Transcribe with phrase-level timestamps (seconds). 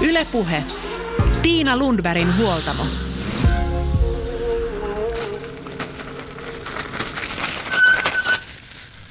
[0.00, 0.62] Ylepuhe.
[1.42, 2.82] Tiina Lundbergin huoltamo.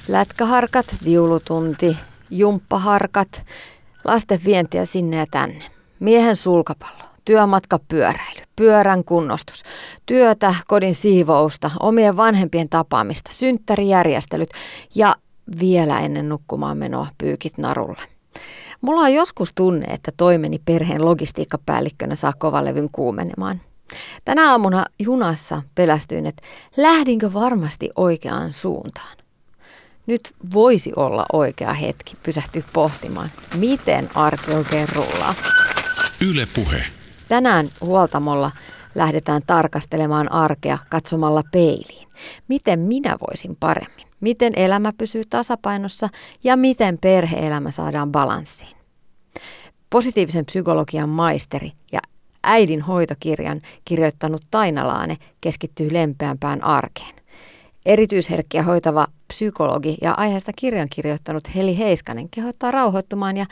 [0.07, 1.97] Lätkäharkat, viulutunti,
[2.29, 3.46] jumppaharkat,
[4.04, 5.63] lasten vientiä sinne ja tänne.
[6.00, 9.64] Miehen sulkapallo, työmatka pyöräily, pyörän kunnostus,
[10.06, 14.50] työtä, kodin siivousta, omien vanhempien tapaamista, synttärijärjestelyt
[14.96, 15.16] ja
[15.60, 18.02] vielä ennen nukkumaan menoa pyykit narulle.
[18.82, 23.61] Mulla on joskus tunne, että toimeni perheen logistiikkapäällikkönä saa kovalevyn kuumenemaan.
[24.25, 26.43] Tänä aamuna junassa pelästyin, että
[26.78, 29.18] lähdinkö varmasti oikeaan suuntaan.
[30.07, 35.36] Nyt voisi olla oikea hetki pysähtyä pohtimaan, miten arki oikein rullaa.
[36.30, 36.83] Yle Puhe.
[37.30, 38.52] Tänään huoltamolla
[39.00, 42.08] lähdetään tarkastelemaan arkea katsomalla peiliin.
[42.48, 44.08] Miten minä voisin paremmin?
[44.20, 46.09] Miten elämä pysyy tasapainossa
[46.44, 48.78] ja miten perheelämä saadaan balanssiin?
[49.89, 52.00] Positiivisen psykologian maisteri ja
[52.44, 57.16] äidin hoitokirjan kirjoittanut Taina Laane keskittyy lempeämpään arkeen.
[57.86, 63.45] Erityisherkkiä hoitava psykologi ja aiheesta kirjan kirjoittanut Heli Heiskanen kehottaa rauhoittumaan ja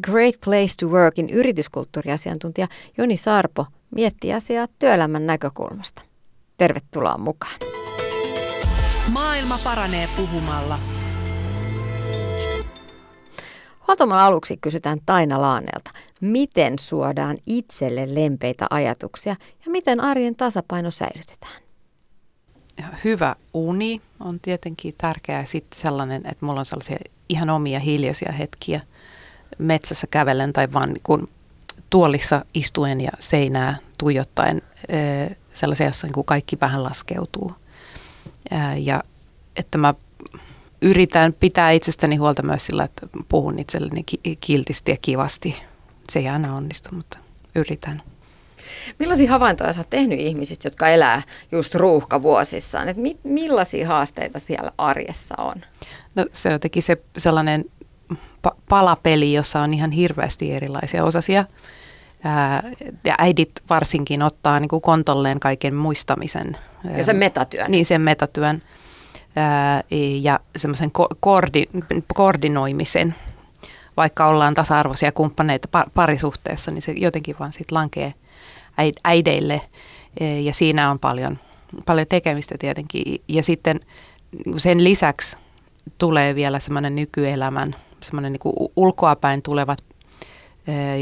[0.00, 2.68] Great Place to Workin yrityskulttuuriasiantuntija
[2.98, 6.02] Joni Sarpo miettii asiaa työelämän näkökulmasta.
[6.56, 7.56] Tervetuloa mukaan.
[9.12, 10.78] Maailma paranee puhumalla.
[13.88, 21.62] Huoltamalla aluksi kysytään Taina Laanelta, miten suodaan itselle lempeitä ajatuksia ja miten arjen tasapaino säilytetään?
[23.04, 25.44] Hyvä uni on tietenkin tärkeää.
[25.44, 28.80] Sitten sellainen, että mulla on sellaisia ihan omia hiljaisia hetkiä
[29.58, 31.28] metsässä kävellen tai vaan kun
[31.90, 34.62] tuolissa istuen ja seinää tuijottaen
[35.52, 37.52] sellaisia, jossa niin kaikki vähän laskeutuu.
[38.76, 39.02] Ja
[39.56, 39.94] että mä
[40.82, 44.04] yritän pitää itsestäni huolta myös sillä, että puhun itselleni
[44.40, 45.62] kiltisti ja kivasti.
[46.10, 47.18] Se ei aina onnistu, mutta
[47.54, 48.02] yritän.
[48.98, 51.22] Millaisia havaintoja sä oot tehnyt ihmisistä, jotka elää
[51.52, 52.88] just ruuhkavuosissaan?
[52.88, 55.54] Et mi- millaisia haasteita siellä arjessa on?
[56.14, 57.64] No se on jotenkin se sellainen
[58.14, 61.44] pa- palapeli, jossa on ihan hirveästi erilaisia osasia.
[63.04, 66.56] Ja äidit varsinkin ottaa niin kuin kontolleen kaiken muistamisen.
[66.96, 67.70] Ja sen metatyön.
[67.70, 68.62] Niin, sen metatyön
[70.20, 73.14] ja semmoisen ko- koordi- koordinoimisen.
[73.96, 78.14] Vaikka ollaan tasa-arvoisia kumppaneita parisuhteessa, niin se jotenkin vaan sitten lankee
[79.04, 79.60] äideille
[80.42, 81.38] ja siinä on paljon,
[81.86, 83.22] paljon tekemistä tietenkin.
[83.28, 83.80] Ja sitten
[84.46, 85.36] niin sen lisäksi
[85.98, 89.78] tulee vielä semmoinen nykyelämän, semmoinen niin ulkoapäin tulevat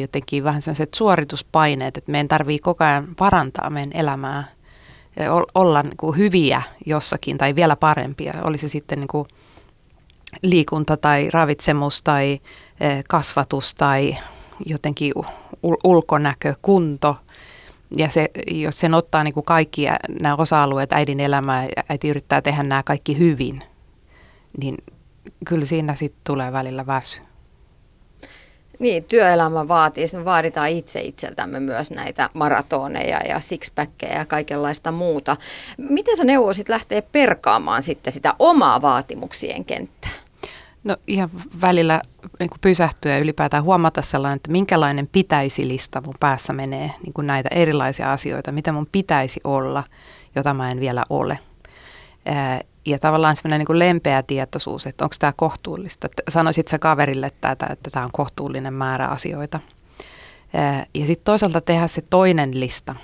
[0.01, 4.45] jotenkin vähän sellaiset suorituspaineet, että meidän tarvii koko ajan parantaa meidän elämää
[5.55, 8.35] olla niin kuin hyviä jossakin tai vielä parempia.
[8.43, 9.29] Oli se sitten niin kuin
[10.43, 12.41] liikunta tai ravitsemus tai
[13.09, 14.17] kasvatus tai
[14.67, 15.13] jotenkin
[15.85, 17.17] ulkonäkö, kunto.
[17.97, 19.87] Ja se, jos sen ottaa niin kuin kaikki
[20.21, 23.61] nämä osa-alueet äidin elämää ja äiti yrittää tehdä nämä kaikki hyvin,
[24.61, 24.77] niin
[25.45, 27.21] kyllä siinä sitten tulee välillä väsy.
[28.79, 35.37] Niin, työelämä vaatii, me vaaditaan itse itseltämme myös näitä maratoneja ja sixpackeja ja kaikenlaista muuta.
[35.79, 40.11] Miten sä neuvoisit lähteä perkaamaan sitten sitä omaa vaatimuksien kenttää?
[40.85, 42.03] No ihan välillä
[42.41, 47.13] niin kuin pysähtyä ja ylipäätään huomata sellainen, että minkälainen pitäisi lista mun päässä menee niin
[47.13, 49.85] kuin näitä erilaisia asioita, mitä mun pitäisi olla,
[50.35, 51.39] jota mä en vielä ole
[52.87, 56.09] ja tavallaan semmoinen niin lempeä tietoisuus, että onko tämä kohtuullista.
[56.29, 59.61] Sanoisit sä kaverille, että, että, että tämä on kohtuullinen määrä asioita.
[60.95, 62.95] Ja sitten toisaalta tehdä se toinen lista.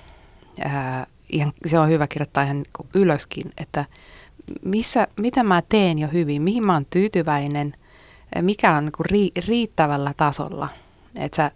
[1.28, 3.84] Ihan, se on hyvä kirjoittaa ihan niin ylöskin, että
[4.64, 7.72] missä, mitä mä teen jo hyvin, mihin mä oon tyytyväinen,
[8.40, 10.68] mikä on niin riittävällä tasolla.
[11.16, 11.50] Että sä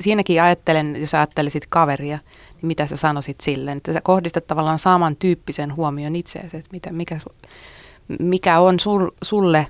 [0.00, 2.18] siinäkin ajattelen, jos ajattelisit kaveria,
[2.54, 7.20] niin mitä sä sanoisit silleen, että sä kohdistat tavallaan samantyyppisen huomion itseäsi, että mitä, mikä,
[8.18, 9.66] mikä on sul, sulle,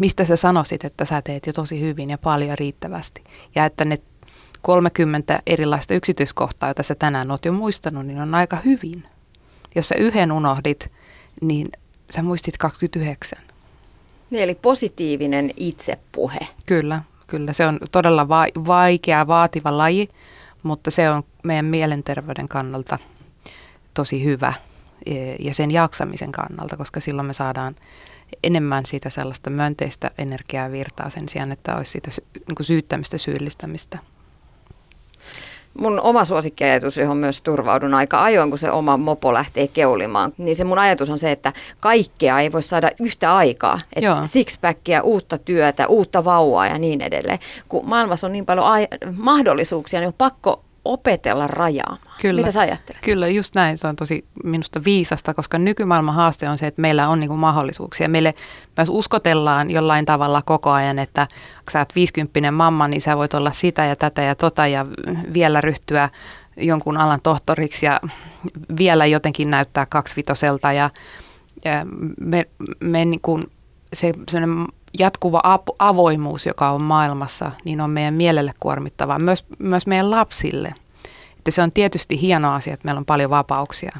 [0.00, 3.24] mistä sä sanoisit, että sä teet jo tosi hyvin ja paljon riittävästi.
[3.54, 3.96] Ja että ne
[4.62, 9.02] 30 erilaista yksityiskohtaa, joita sä tänään oot jo muistanut, niin on aika hyvin.
[9.74, 10.92] Jos sä yhden unohdit,
[11.40, 11.68] niin
[12.10, 13.38] sä muistit 29.
[14.30, 16.38] Niin, eli positiivinen itsepuhe.
[16.66, 17.52] Kyllä, kyllä.
[17.52, 20.08] Se on todella va- vaikea, vaativa laji,
[20.62, 22.98] mutta se on meidän mielenterveyden kannalta
[23.94, 24.52] tosi hyvä
[25.06, 27.74] e, ja sen jaksamisen kannalta, koska silloin me saadaan
[28.42, 33.98] enemmän siitä sellaista myönteistä energiaa virtaa sen sijaan, että olisi siitä sy- niin syyttämistä, syyllistämistä.
[35.78, 40.56] Mun oma suosikkiajatus, johon myös turvaudun aika ajoin, kun se oma mopo lähtee keulimaan, niin
[40.56, 43.80] se mun ajatus on se, että kaikkea ei voi saada yhtä aikaa.
[43.96, 47.38] Että sixpackia, uutta työtä, uutta vauvaa ja niin edelleen.
[47.68, 52.16] Kun maailmassa on niin paljon ai- mahdollisuuksia, niin on pakko opetella rajaamaan.
[52.20, 52.40] Kyllä.
[52.40, 53.02] Mitä sä ajattelet?
[53.02, 53.78] Kyllä, just näin.
[53.78, 58.08] Se on tosi minusta viisasta, koska nykymaailman haaste on se, että meillä on niinku mahdollisuuksia.
[58.08, 58.34] Meille
[58.76, 61.26] myös uskotellaan jollain tavalla koko ajan, että
[61.56, 64.86] kun sä oot 50 mamma, niin sä voit olla sitä ja tätä ja tota ja
[65.34, 66.08] vielä ryhtyä
[66.56, 68.00] jonkun alan tohtoriksi ja
[68.78, 70.90] vielä jotenkin näyttää kaksivitoselta ja,
[71.64, 71.86] ja
[72.20, 72.46] me,
[72.80, 73.50] me niin kuin
[73.92, 74.12] se
[74.98, 75.42] jatkuva
[75.78, 80.74] avoimuus, joka on maailmassa, niin on meidän mielelle kuormittavaa, myös, myös meidän lapsille.
[81.38, 83.96] Että se on tietysti hieno asia, että meillä on paljon vapauksia.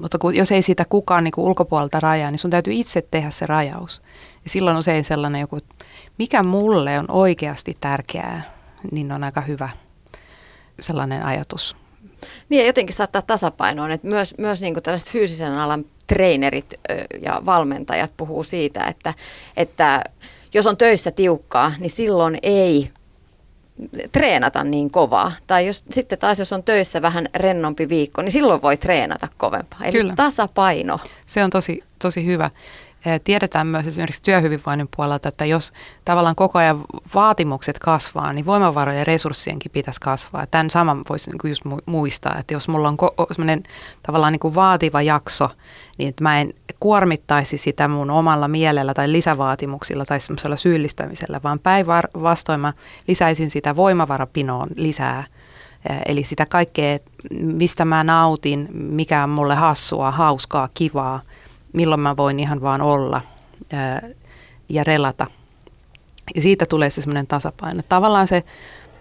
[0.00, 3.30] Mutta kun, jos ei sitä kukaan niin kuin ulkopuolelta rajaa, niin sun täytyy itse tehdä
[3.30, 4.02] se rajaus.
[4.44, 5.58] Ja silloin usein sellainen joku,
[6.18, 8.42] mikä mulle on oikeasti tärkeää,
[8.90, 9.68] niin on aika hyvä
[10.80, 11.76] sellainen ajatus.
[12.48, 16.74] Niin ja jotenkin saattaa tasapainoon, että myös, myös niin kuin tällaiset fyysisen alan treenerit
[17.22, 19.14] ja valmentajat puhuu siitä, että,
[19.56, 20.04] että
[20.54, 22.90] jos on töissä tiukkaa, niin silloin ei
[24.12, 25.32] treenata niin kovaa.
[25.46, 29.80] Tai jos, sitten taas jos on töissä vähän rennompi viikko, niin silloin voi treenata kovempaa.
[29.84, 30.14] Eli Kyllä.
[30.16, 30.98] tasapaino.
[31.26, 32.50] Se on tosi, tosi hyvä.
[33.24, 35.72] Tiedetään myös esimerkiksi työhyvinvoinnin puolelta, että jos
[36.04, 36.80] tavallaan koko ajan
[37.14, 40.46] vaatimukset kasvaa, niin voimavarojen ja resurssienkin pitäisi kasvaa.
[40.46, 42.96] Tämän saman voisi niin just muistaa, että jos mulla on
[43.32, 43.62] sellainen
[44.02, 45.48] tavallaan niin kuin vaativa jakso,
[45.98, 51.58] niin että mä en kuormittaisi sitä mun omalla mielellä tai lisävaatimuksilla tai semmoisella syyllistämisellä, vaan
[51.58, 52.72] päinvastoin mä
[53.08, 55.24] lisäisin sitä voimavarapinoon lisää.
[56.06, 56.98] Eli sitä kaikkea,
[57.30, 61.20] mistä mä nautin, mikä on mulle hassua, hauskaa, kivaa–
[61.74, 63.20] milloin mä voin ihan vaan olla
[64.68, 65.26] ja relata.
[66.34, 67.82] Ja siitä tulee se semmoinen tasapaino.
[67.88, 68.44] Tavallaan se,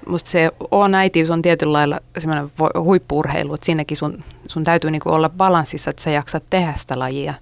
[0.08, 2.52] musta se on äitiys on tietyllä lailla semmoinen
[2.84, 7.34] huippuurheilu, että siinäkin sun, sun täytyy niinku olla balanssissa, että sä jaksat tehdä sitä lajia.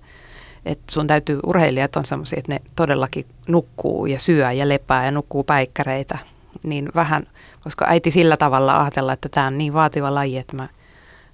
[0.66, 5.12] Että sun täytyy, urheilijat on semmoisia, että ne todellakin nukkuu ja syö ja lepää ja
[5.12, 6.18] nukkuu päikkäreitä.
[6.64, 7.28] Niin vähän,
[7.64, 10.68] koska äiti sillä tavalla ajatella, että tämä on niin vaativa laji, että mä,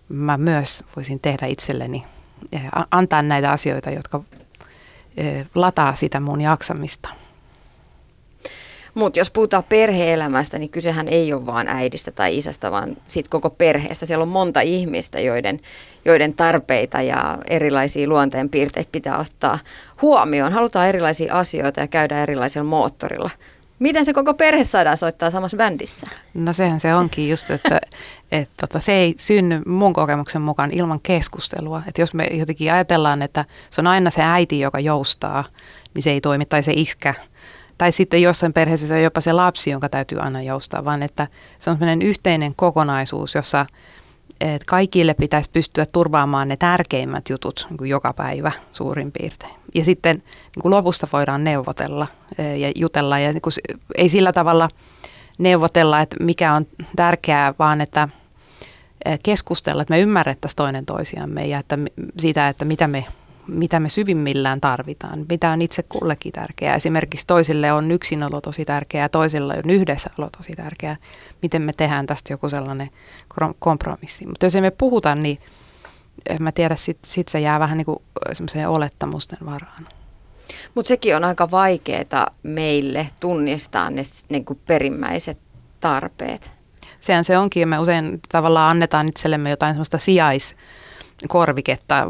[0.09, 2.05] mä myös voisin tehdä itselleni–
[2.91, 4.21] antaa näitä asioita, jotka
[5.17, 7.09] eh, lataa sitä mun jaksamista.
[8.97, 13.49] Mutta jos puhutaan perheelämästä, niin kysehän ei ole vain äidistä tai isästä, vaan siitä koko
[13.49, 14.05] perheestä.
[14.05, 15.59] Siellä on monta ihmistä, joiden,
[16.05, 19.59] joiden tarpeita ja erilaisia luonteenpiirteitä pitää ottaa
[20.01, 20.53] huomioon.
[20.53, 23.29] Halutaan erilaisia asioita ja käydä erilaisella moottorilla.
[23.79, 26.07] Miten se koko perhe saadaan soittaa samassa bändissä?
[26.33, 27.81] No sehän se onkin just, että
[28.31, 31.81] et tota, se ei synny mun kokemuksen mukaan ilman keskustelua.
[31.87, 35.43] Et jos me jotenkin ajatellaan, että se on aina se äiti, joka joustaa,
[35.93, 37.13] niin se ei toimi, tai se iskä.
[37.77, 41.27] Tai sitten jossain perheessä se on jopa se lapsi, jonka täytyy aina joustaa, vaan että
[41.59, 43.65] se on sellainen yhteinen kokonaisuus, jossa
[44.41, 49.53] et kaikille pitäisi pystyä turvaamaan ne tärkeimmät jutut niin kuin joka päivä suurin piirtein.
[49.75, 52.07] Ja sitten niin kuin lopusta voidaan neuvotella
[52.37, 53.53] e, ja jutella ja niin kuin,
[53.97, 54.69] ei sillä tavalla
[55.37, 58.09] neuvotella, että mikä on tärkeää, vaan että
[59.05, 61.77] e, keskustella, että me ymmärrettäisiin toinen toisiamme ja että
[62.19, 63.05] siitä, että mitä me,
[63.47, 66.75] mitä me syvimmillään tarvitaan, mitä on itse kullekin tärkeää.
[66.75, 70.95] Esimerkiksi toisille on yksinolo tosi tärkeää toisilla on yhdessäolo tosi tärkeää.
[71.41, 72.89] Miten me tehdään tästä joku sellainen
[73.59, 74.25] kompromissi.
[74.25, 75.39] Mutta jos emme puhuta, niin
[76.29, 77.99] en mä tiedä, sitten sit se jää vähän niin kuin
[78.33, 79.87] semmoiseen olettamusten varaan.
[80.75, 85.41] Mutta sekin on aika vaikeaa meille tunnistaa ne niin kuin perimmäiset
[85.79, 86.51] tarpeet.
[86.99, 89.97] Sehän se onkin, ja me usein tavallaan annetaan itsellemme jotain semmoista
[91.19, 92.07] sijaiskorviketta,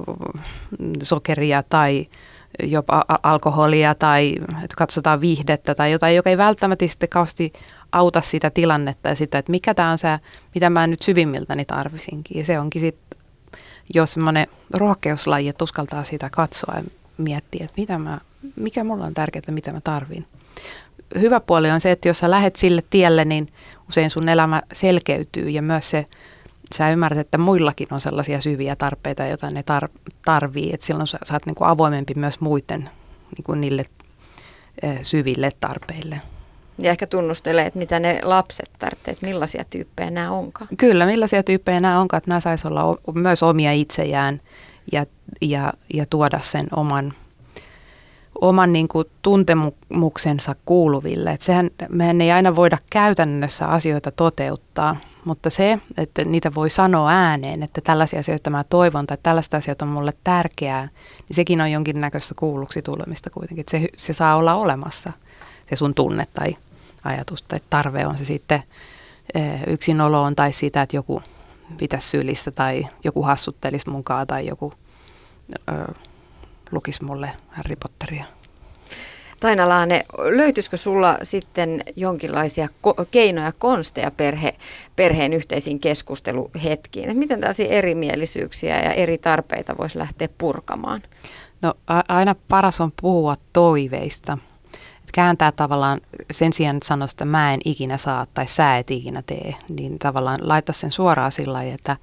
[1.03, 2.07] sokeria tai
[2.63, 4.35] jopa alkoholia tai
[4.77, 7.53] katsotaan viihdettä tai jotain, joka ei välttämättä sitten kausti
[7.91, 10.19] auta sitä tilannetta ja sitä, että mikä tämä on se,
[10.55, 12.37] mitä mä nyt syvimmiltäni tarvisinkin.
[12.37, 13.19] Ja se onkin sitten
[13.93, 16.83] jo semmoinen rohkeuslaji, että uskaltaa sitä katsoa ja
[17.17, 18.19] miettiä, että mitä mä,
[18.55, 20.25] mikä mulla on tärkeää, mitä mä tarvin.
[21.19, 23.47] Hyvä puoli on se, että jos sä lähet sille tielle, niin
[23.89, 26.05] usein sun elämä selkeytyy ja myös se,
[26.75, 30.73] sä ymmärrät, että muillakin on sellaisia syviä tarpeita, joita ne tar- tarvii.
[30.73, 32.89] Että silloin sä, sä oot niinku avoimempi myös muiden
[33.37, 33.85] niinku niille
[34.81, 36.21] eh, syville tarpeille.
[36.79, 40.67] Ja ehkä tunnustelee, että mitä ne lapset tarvitsevat, millaisia tyyppejä nämä onkaan.
[40.77, 44.39] Kyllä, millaisia tyyppejä nämä onkaan, että nämä saisi olla myös omia itsejään
[44.91, 45.05] ja,
[45.41, 47.13] ja, ja tuoda sen oman,
[48.41, 51.31] oman niin kuin tuntemuksensa kuuluville.
[51.31, 54.95] Että sehän, mehän ei aina voida käytännössä asioita toteuttaa,
[55.27, 59.81] mutta se, että niitä voi sanoa ääneen, että tällaisia asioita mä toivon tai tällaista asiat
[59.81, 60.89] on mulle tärkeää,
[61.29, 63.65] niin sekin on jonkinnäköistä kuulluksi tulemista kuitenkin.
[63.69, 65.13] Se, se saa olla olemassa,
[65.65, 66.57] se sun tunne tai
[67.03, 68.63] ajatus tai tarve on se sitten
[69.67, 71.21] yksinoloon tai sitä, että joku
[71.77, 74.73] pitäisi sylissä tai joku hassuttelisi munkaan tai joku
[75.69, 75.93] ö,
[76.71, 78.36] lukisi mulle Harry Potteria.
[79.39, 84.55] Taina Laane, löytyisikö sulla sitten jonkinlaisia ko- keinoja, konsteja perhe,
[84.95, 87.09] perheen yhteisiin keskusteluhetkiin?
[87.09, 91.01] Et miten tällaisia erimielisyyksiä ja eri tarpeita voisi lähteä purkamaan?
[91.61, 91.73] No
[92.07, 94.37] aina paras on puhua toiveista.
[95.03, 96.01] Et kääntää tavallaan
[96.31, 99.99] sen sijaan, että sanoa, että mä en ikinä saa tai sä et ikinä tee, niin
[99.99, 101.97] tavallaan laittaa sen suoraan sillä lailla, että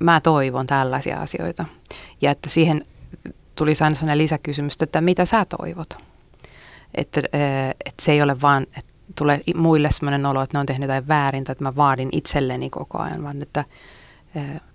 [0.00, 1.64] mä toivon tällaisia asioita.
[2.20, 2.82] Ja että siihen
[3.54, 6.13] tuli aina sellainen lisäkysymys, että mitä sä toivot?
[6.94, 7.20] Että,
[7.86, 11.08] että se ei ole vaan, että tulee muille sellainen olo, että ne on tehnyt jotain
[11.08, 13.64] väärin tai että mä vaadin itselleni koko ajan, vaan että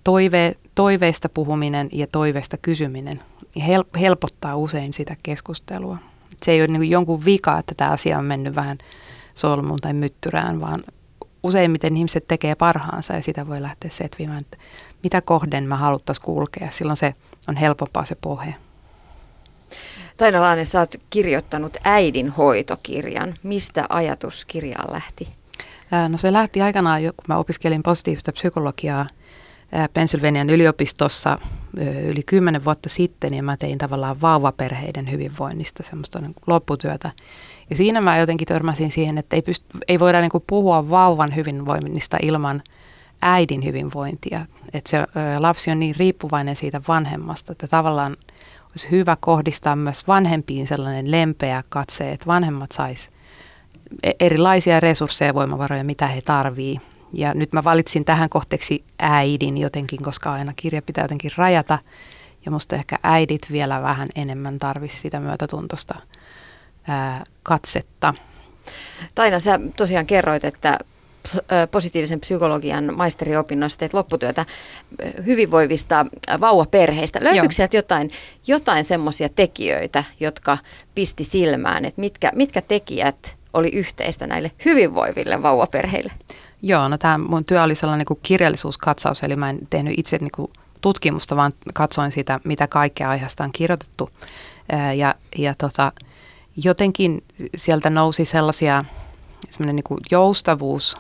[0.04, 3.20] toive, toiveista puhuminen ja toiveista kysyminen
[4.00, 5.98] helpottaa usein sitä keskustelua.
[6.44, 8.78] Se ei ole niin jonkun vika, että tämä asia on mennyt vähän
[9.34, 10.84] solmuun tai myttyrään, vaan
[11.44, 14.58] useimmiten ihmiset tekee parhaansa ja sitä voi lähteä setvimään, että
[15.04, 16.70] mitä kohden mä haluttaisiin kulkea.
[16.70, 17.14] Silloin se
[17.48, 18.54] on helpompaa se pohja.
[20.20, 23.36] Taina Laane, sä oot kirjoittanut äidin hoitokirjan.
[23.44, 25.28] Mistä ajatus kirjaan lähti?
[26.10, 29.08] No se lähti aikanaan, kun mä opiskelin positiivista psykologiaa
[29.94, 31.38] Pennsylvanian yliopistossa
[32.08, 37.12] yli kymmenen vuotta sitten, ja mä tein tavallaan vauvaperheiden hyvinvoinnista semmoista niin lopputyötä.
[37.70, 42.18] Ja siinä mä jotenkin törmäsin siihen, että ei, pyst- ei voida niin puhua vauvan hyvinvoinnista
[42.22, 42.64] ilman
[43.22, 44.46] äidin hyvinvointia.
[44.74, 44.98] Että se
[45.40, 48.18] lapsi on niin riippuvainen siitä vanhemmasta, että tavallaan
[48.70, 53.12] olisi hyvä kohdistaa myös vanhempiin sellainen lempeä katse, että vanhemmat sais
[54.04, 56.82] e- erilaisia resursseja ja voimavaroja, mitä he tarvii.
[57.14, 61.80] Ja nyt mä valitsin tähän kohteeksi äidin jotenkin, koska aina kirja pitää jotenkin rajata.
[62.46, 65.96] Ja musta ehkä äidit vielä vähän enemmän tarvisi sitä myötätuntosta
[66.88, 68.14] ää, katsetta.
[69.16, 70.80] Taina, sä tosiaan kerroit, että
[71.72, 74.46] positiivisen psykologian maisteriopinnoissa teet lopputyötä
[75.26, 76.06] hyvinvoivista
[76.40, 77.20] vauvaperheistä.
[77.24, 78.12] Löytyykö sieltä jotain,
[78.48, 80.58] jotain semmoisia tekijöitä, jotka
[80.96, 86.12] pisti silmään, että mitkä, mitkä tekijät oli yhteistä näille hyvinvoiville vauvaperheille?
[86.62, 90.32] Joo, no tämä mun työ oli sellainen niin kirjallisuuskatsaus, eli mä en tehnyt itse niin
[90.36, 94.10] kuin tutkimusta, vaan katsoin sitä, mitä kaikkea aiheesta on kirjoitettu.
[94.96, 95.92] Ja, ja tota,
[96.64, 97.24] jotenkin
[97.56, 98.86] sieltä nousi sellaisia,
[99.50, 100.98] semmoinen niin kuin joustavuus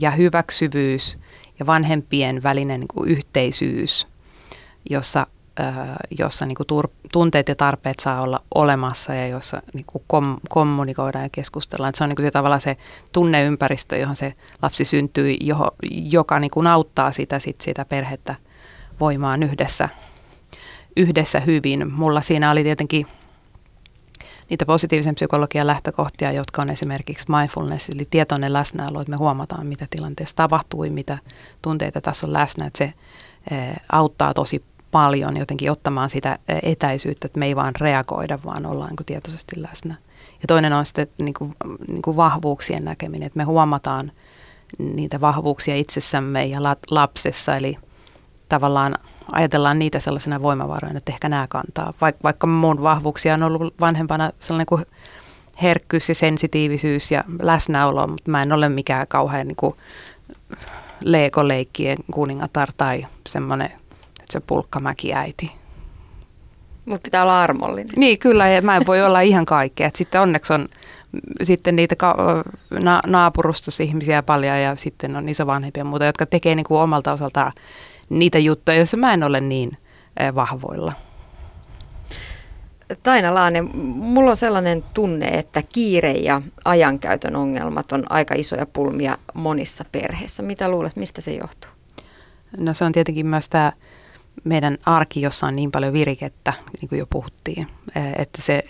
[0.00, 1.18] ja hyväksyvyys
[1.58, 4.08] ja vanhempien välinen niin kuin yhteisyys,
[4.90, 5.26] jossa,
[6.18, 10.36] jossa niin kuin tur, tunteet ja tarpeet saa olla olemassa ja jossa niin kuin kom,
[10.48, 11.88] kommunikoidaan ja keskustellaan.
[11.88, 12.76] Että se on niin kuin se, tavallaan se
[13.12, 18.34] tunneympäristö, johon se lapsi syntyy, johon, joka niin kuin auttaa sitä, sit sitä perhettä
[19.00, 19.88] voimaan yhdessä,
[20.96, 21.92] yhdessä hyvin.
[21.92, 23.06] Mulla siinä oli tietenkin
[24.50, 29.86] niitä positiivisen psykologian lähtökohtia, jotka on esimerkiksi mindfulness, eli tietoinen läsnäolo, että me huomataan, mitä
[29.90, 31.18] tilanteessa tapahtui, mitä
[31.62, 32.92] tunteita tässä on läsnä, että se
[33.50, 38.66] eh, auttaa tosi paljon jotenkin ottamaan sitä eh, etäisyyttä, että me ei vaan reagoida, vaan
[38.66, 39.94] ollaan tietoisesti läsnä.
[40.42, 41.54] Ja toinen on sitten niin kuin,
[41.88, 44.12] niin kuin vahvuuksien näkeminen, että me huomataan
[44.78, 46.58] niitä vahvuuksia itsessämme ja
[46.90, 47.78] lapsessa, eli
[48.48, 48.94] tavallaan
[49.32, 51.92] ajatellaan niitä sellaisena voimavaroina, että ehkä nämä kantaa.
[52.00, 54.86] Vaik- vaikka mun vahvuuksia on ollut vanhempana sellainen kuin
[55.62, 59.74] herkkyys ja sensitiivisyys ja läsnäolo, mutta mä en ole mikään kauhean niin kuin
[61.00, 65.52] leikoleikkien kuningatar tai semmoinen, että se pulkkamäki äiti.
[66.86, 67.94] Mutta pitää olla armollinen.
[67.96, 69.86] Niin, kyllä, ja mä en voi olla ihan kaikkea.
[69.86, 70.68] Et sitten onneksi on
[71.42, 76.54] sitten niitä ka- na- naapurustossa ihmisiä paljon ja sitten on isovanhempia ja muuta, jotka tekee
[76.54, 77.52] niin kuin omalta osaltaan
[78.08, 79.78] niitä juttuja, joissa mä en ole niin
[80.34, 80.92] vahvoilla.
[83.02, 89.18] Taina Laane, mulla on sellainen tunne, että kiire ja ajankäytön ongelmat on aika isoja pulmia
[89.34, 90.42] monissa perheissä.
[90.42, 91.70] Mitä luulet, mistä se johtuu?
[92.56, 93.72] No se on tietenkin myös tämä
[94.44, 97.66] meidän arki, jossa on niin paljon virikettä, niin kuin jo puhuttiin.
[98.18, 98.64] Että se,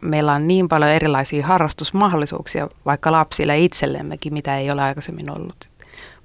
[0.00, 5.68] meillä on niin paljon erilaisia harrastusmahdollisuuksia, vaikka lapsille itsellemmekin, mitä ei ole aikaisemmin ollut.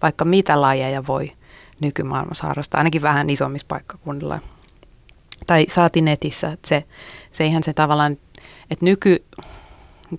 [0.01, 1.31] Vaikka mitä lajeja voi
[1.81, 4.39] nykymaailmassa harrastaa, ainakin vähän isommissa paikkakunnilla.
[5.47, 6.83] Tai saati netissä, että se,
[7.31, 8.17] se ihan se tavallaan,
[8.71, 9.25] että nyky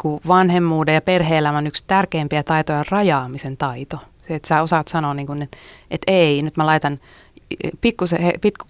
[0.02, 3.99] niin vanhemmuuden ja perhe-elämän yksi tärkeimpiä taitoja on rajaamisen taito.
[4.28, 5.56] Se, että sä osaat sanoa, niin kuin, että,
[5.90, 7.00] että ei, nyt mä laitan
[7.80, 8.04] pikku,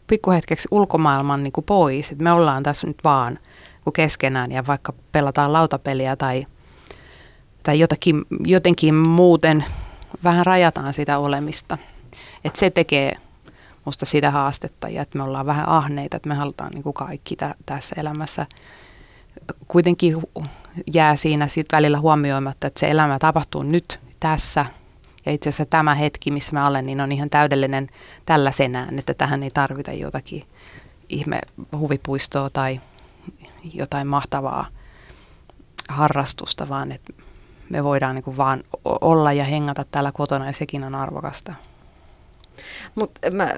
[0.07, 3.39] pikkuhetkeksi ulkomaailman niin kuin pois, että me ollaan tässä nyt vaan
[3.95, 6.47] keskenään ja vaikka pelataan lautapeliä tai,
[7.63, 9.65] tai jotakin, jotenkin muuten
[10.25, 11.79] vähän rajataan sitä olemista–
[12.45, 13.17] että se tekee
[13.85, 17.37] musta sitä haastetta ja että me ollaan vähän ahneita, että me halutaan niin kuin kaikki
[17.37, 18.47] tä- tässä elämässä.
[19.69, 20.23] Kuitenkin
[20.95, 24.67] jää siinä sit välillä huomioimatta, että se elämä tapahtuu nyt tässä
[25.27, 27.87] Ja itse asiassa tämä hetki, missä mä olen, niin on ihan täydellinen
[28.27, 30.43] tällä senään, että tähän ei tarvita jotakin
[31.09, 31.41] ihme
[31.79, 32.81] huvipuistoa tai
[33.75, 34.67] jotain mahtavaa
[35.89, 37.13] harrastusta, vaan että
[37.71, 41.55] me voidaan niin kuin vaan olla ja hengata täällä kotona ja sekin on arvokasta.
[42.95, 43.55] Mutta mä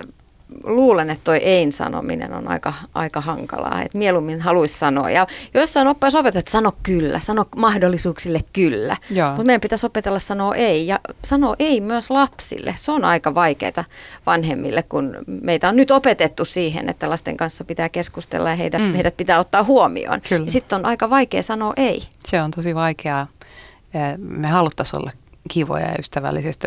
[0.65, 3.83] luulen, että toi ein sanominen on aika, aika hankalaa.
[3.83, 5.11] Et mieluummin haluaisi sanoa.
[5.11, 8.97] Ja jossain oppaissa opetetaan, että sano kyllä, sano mahdollisuuksille kyllä.
[9.29, 10.87] Mutta meidän pitäisi opetella sanoa ei.
[10.87, 12.75] Ja sanoa ei myös lapsille.
[12.77, 13.85] Se on aika vaikeaa
[14.27, 18.93] vanhemmille, kun meitä on nyt opetettu siihen, että lasten kanssa pitää keskustella ja heidät, mm.
[18.93, 20.21] heidät pitää ottaa huomioon.
[20.45, 22.03] Ja sitten on aika vaikea sanoa ei.
[22.27, 23.27] Se on tosi vaikeaa.
[24.19, 25.11] Me haluttaisiin olla
[25.49, 26.67] kivoja ja ystävällisesti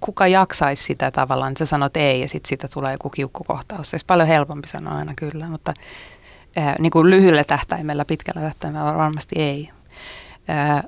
[0.00, 3.90] kuka jaksaisi sitä tavallaan, että sä sanot ei ja sitten siitä tulee joku kiukkukohtaus.
[3.90, 5.74] Se olisi paljon helpompi sanoa aina kyllä, mutta
[6.56, 9.70] ää, niin kuin lyhyellä tähtäimellä, pitkällä tähtäimellä varmasti ei.
[10.48, 10.84] Ää,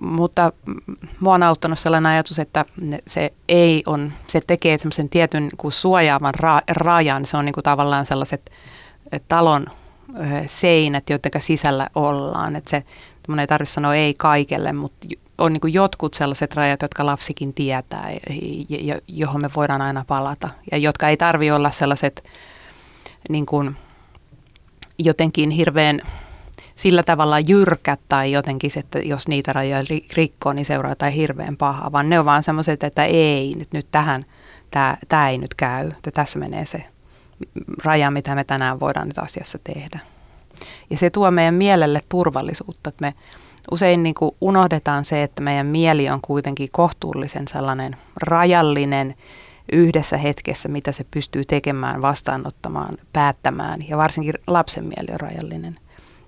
[0.00, 0.52] mutta
[1.20, 2.64] mua on auttanut sellainen ajatus, että
[3.06, 7.24] se ei on, se tekee semmoisen tietyn kuin suojaavan ra, rajan.
[7.24, 8.50] Se on niin kuin tavallaan sellaiset
[9.28, 9.66] talon
[10.46, 12.56] seinät, joiden sisällä ollaan.
[12.56, 12.84] Että se,
[13.40, 15.08] ei tarvitse sanoa ei kaikelle, mutta
[15.38, 18.10] on niin jotkut sellaiset rajat, jotka lapsikin tietää
[18.68, 20.48] ja, johon me voidaan aina palata.
[20.72, 22.24] Ja jotka ei tarvi olla sellaiset
[23.28, 23.76] niin kuin,
[24.98, 26.00] jotenkin hirveän
[26.74, 29.84] sillä tavalla jyrkät tai jotenkin, että jos niitä rajoja
[30.16, 33.86] rikkoo, niin seuraa jotain hirveän pahaa, vaan ne on vaan sellaiset, että ei, nyt, nyt
[33.90, 34.24] tähän,
[35.08, 36.84] tämä ei nyt käy, että tässä menee se
[37.84, 39.98] raja, mitä me tänään voidaan nyt asiassa tehdä.
[40.90, 43.14] Ja se tuo meidän mielelle turvallisuutta, että me
[43.70, 49.14] usein niin kuin unohdetaan se, että meidän mieli on kuitenkin kohtuullisen sellainen rajallinen
[49.72, 55.76] yhdessä hetkessä, mitä se pystyy tekemään, vastaanottamaan, päättämään ja varsinkin lapsen mieli on rajallinen.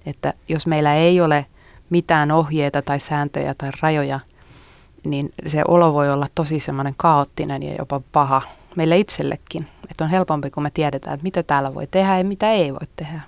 [0.07, 1.47] Että jos meillä ei ole
[1.91, 4.21] mitään ohjeita tai sääntöjä tai rajoja,
[5.05, 8.43] niin se olo voi olla tosi semmoinen kaoottinen ja jopa paha
[8.77, 9.69] meille itsellekin.
[9.91, 12.87] Että on helpompi, kun me tiedetään, että mitä täällä voi tehdä ja mitä ei voi
[12.97, 13.21] tehdä.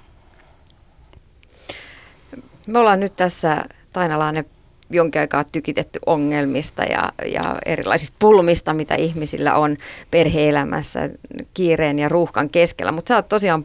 [2.66, 4.44] Me ollaan nyt tässä Tainalainen
[4.92, 9.76] jonkin aikaa tykitetty ongelmista ja, ja erilaisista pulmista, mitä ihmisillä on
[10.10, 11.10] perheelämässä
[11.54, 12.92] kiireen ja ruuhkan keskellä.
[12.92, 13.64] Mutta sä oot tosiaan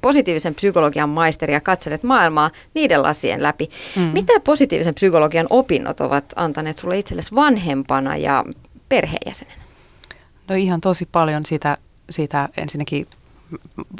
[0.00, 3.70] positiivisen psykologian maisteri ja katselet maailmaa niiden lasien läpi.
[3.96, 4.02] Mm.
[4.02, 8.44] Mitä positiivisen psykologian opinnot ovat antaneet sulle itsellesi vanhempana ja
[8.88, 9.62] perheenjäsenenä?
[10.48, 11.78] No ihan tosi paljon sitä,
[12.10, 13.06] sitä ensinnäkin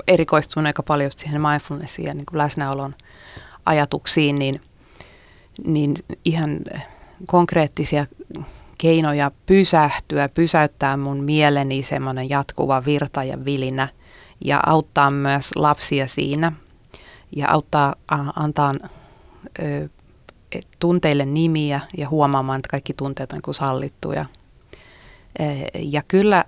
[0.09, 2.95] erikoistun aika paljon siihen mindfulnessiin ja niin kuin läsnäolon
[3.67, 4.61] ajatuksiin, niin–
[5.67, 5.95] niin
[6.25, 6.59] ihan
[7.27, 8.07] konkreettisia
[8.79, 13.89] keinoja pysähtyä, pysäyttää mun mieleni semmoinen jatkuva virta ja vilinä
[14.45, 16.53] ja auttaa myös lapsia siinä
[17.37, 17.95] ja auttaa,
[18.37, 18.75] antaa
[19.59, 19.89] ö,
[20.79, 24.25] tunteille nimiä ja huomaamaan, että kaikki tunteet on niin sallittuja.
[25.75, 26.45] Ja kyllä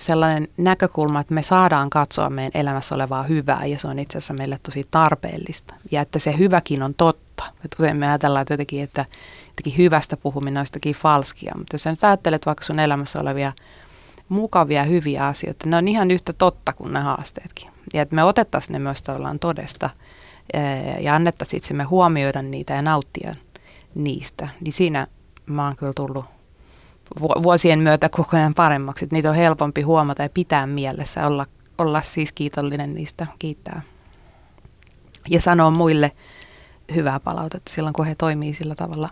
[0.00, 4.34] sellainen näkökulma, että me saadaan katsoa meidän elämässä olevaa hyvää ja se on itse asiassa
[4.34, 5.74] meille tosi tarpeellista.
[5.90, 7.25] Ja että se hyväkin on totta.
[7.64, 9.04] Että usein me ajatellaan jotenkin, että
[9.46, 13.52] jotenkin hyvästä puhuminen on jostakin falskia, mutta jos sä nyt ajattelet vaikka sun elämässä olevia
[14.28, 17.70] mukavia, hyviä asioita, ne on ihan yhtä totta kuin ne haasteetkin.
[17.94, 19.90] Ja että me otettaisiin ne myös tavallaan todesta
[21.00, 23.34] ja annettaisiin itsemme huomioida niitä ja nauttia
[23.94, 25.06] niistä, niin siinä
[25.46, 26.24] mä oon kyllä tullut
[27.20, 29.04] vuosien myötä koko ajan paremmaksi.
[29.04, 31.46] Että niitä on helpompi huomata ja pitää mielessä, olla,
[31.78, 33.82] olla siis kiitollinen niistä, kiittää.
[35.28, 36.12] Ja sanoa muille
[36.94, 39.08] hyvää palautetta silloin, kun he toimii sillä tavalla.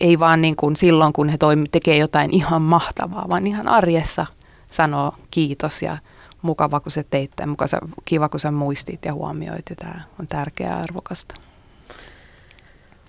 [0.00, 4.26] Ei vaan niin kuin silloin, kun he toimi, tekee jotain ihan mahtavaa, vaan ihan arjessa
[4.70, 5.98] sanoo kiitos ja
[6.42, 7.56] mukava, kun sä teit tämän,
[8.04, 11.34] kiva, kun sä muistit ja huomioit ja tämä on tärkeää arvokasta.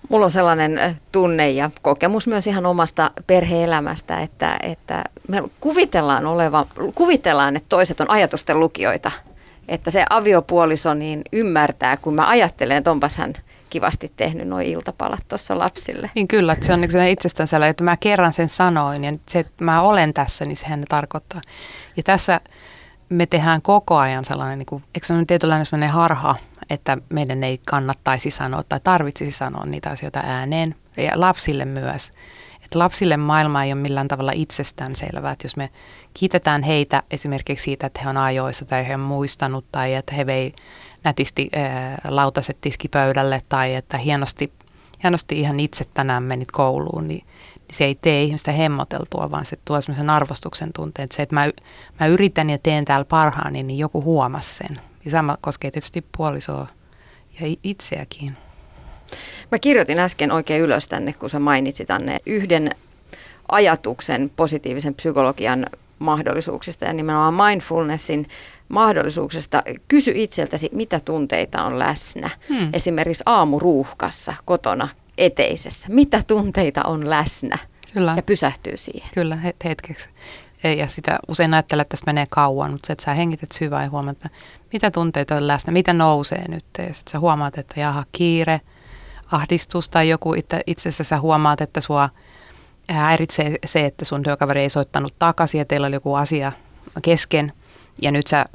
[0.10, 6.26] Mulla on sellainen äh, tunne ja kokemus myös ihan omasta perheelämästä, että, että me kuvitellaan,
[6.26, 9.12] oleva, kuvitellaan, että toiset on ajatusten lukijoita.
[9.68, 13.34] Että se aviopuoliso niin ymmärtää, kun mä ajattelen, että onpas hän
[13.76, 16.12] kivasti tehnyt nuo iltapalat tuossa lapsille.
[16.16, 19.40] Niin kyllä, että se on niin itsestään sellainen, että mä kerran sen sanoin ja se,
[19.40, 21.42] että mä olen tässä, niin sehän tarkoittaa.
[21.98, 22.42] Ja tässä
[23.10, 26.36] me tehdään koko ajan sellainen, niin kuin, eikö se ole tietynlainen sellainen harha,
[26.70, 32.12] että meidän ei kannattaisi sanoa tai tarvitsisi sanoa niitä asioita ääneen ja lapsille myös.
[32.64, 35.70] Että lapsille maailma ei ole millään tavalla itsestäänselvää, että jos me
[36.14, 40.26] kiitetään heitä esimerkiksi siitä, että he on ajoissa tai he on muistanut tai että he
[40.26, 40.54] vei
[41.06, 44.52] nätisti ää, lautaset tiskipöydälle tai että hienosti,
[45.04, 47.26] hienosti ihan itse tänään menit kouluun, niin,
[47.68, 51.36] niin se ei tee ihmistä hemmoteltua, vaan se tuo sellaisen arvostuksen tunteen, että se, että
[51.36, 51.50] mä,
[52.00, 54.82] mä yritän ja teen täällä parhaani, niin joku huomasi sen.
[55.06, 56.68] Ja sama koskee tietysti puolisoa
[57.40, 58.38] ja itseäkin.
[59.52, 62.76] Mä kirjoitin äsken oikein ylös tänne, kun sä mainitsit tänne yhden
[63.52, 65.66] ajatuksen positiivisen psykologian
[66.06, 68.28] mahdollisuuksista ja nimenomaan mindfulnessin
[68.70, 69.64] mahdollisuuksista.
[69.88, 72.30] Kysy itseltäsi, mitä tunteita on läsnä.
[72.50, 72.70] Hmm.
[72.74, 74.88] Esimerkiksi aamuruuhkassa kotona
[75.18, 75.88] eteisessä.
[75.92, 77.58] Mitä tunteita on läsnä?
[77.94, 78.14] Kyllä.
[78.16, 79.10] Ja pysähtyy siihen.
[79.14, 80.10] Kyllä, hetkeksi.
[80.78, 83.90] Ja sitä usein ajattelee, että tässä menee kauan, mutta se, että sä hengität syvään ja
[83.90, 84.30] huomaat, että
[84.74, 86.66] mitä tunteita on läsnä, mitä nousee nyt.
[86.78, 88.62] Ja sitten sä huomaat, että jaha, kiire,
[89.32, 92.10] ahdistus tai joku itse, itse asiassa sä huomaat, että sua
[92.90, 96.52] häiritsee se, että sun työkaveri ei soittanut takaisin ja teillä oli joku asia
[97.02, 97.52] kesken
[98.02, 98.46] ja nyt sä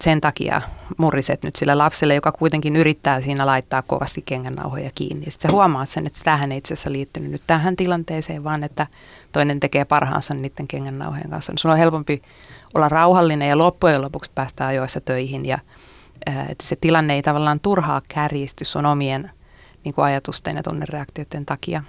[0.00, 0.62] sen takia
[0.96, 5.24] murriset nyt sille lapselle, joka kuitenkin yrittää siinä laittaa kovasti kengännauhoja kiinni.
[5.26, 8.64] Ja sitten sä huomaat sen, että tähän ei itse asiassa liittynyt nyt tähän tilanteeseen, vaan
[8.64, 8.86] että
[9.32, 11.52] toinen tekee parhaansa niiden kengännauhojen kanssa.
[11.56, 12.22] Sun on helpompi
[12.74, 15.58] olla rauhallinen ja loppujen lopuksi päästä ajoissa töihin ja
[16.26, 19.30] että se tilanne ei tavallaan turhaa kärjisty sun omien
[19.84, 21.82] niin kuin ajatusten ja tunnereaktioiden takia.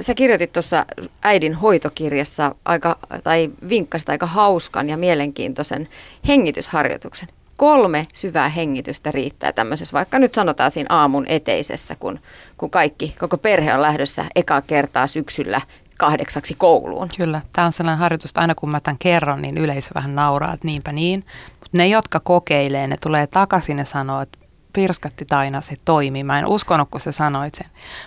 [0.00, 0.86] Sä kirjoitit tuossa
[1.22, 5.88] äidin hoitokirjassa aika, tai vinkkasit aika hauskan ja mielenkiintoisen
[6.28, 7.28] hengitysharjoituksen.
[7.56, 12.20] Kolme syvää hengitystä riittää tämmöisessä, vaikka nyt sanotaan siinä aamun eteisessä, kun,
[12.56, 15.60] kun kaikki, koko perhe on lähdössä ekaa kertaa syksyllä
[15.98, 17.08] kahdeksaksi kouluun.
[17.16, 20.52] Kyllä, tämä on sellainen harjoitus, että aina kun mä tämän kerron, niin yleisö vähän nauraa,
[20.52, 21.24] että niinpä niin.
[21.50, 24.38] Mutta ne, jotka kokeilee, ne tulee takaisin ja sanoo, että
[24.74, 26.24] pirskatti taina se toimii.
[26.24, 27.66] Mä en uskonut, kun sä sanoit sen.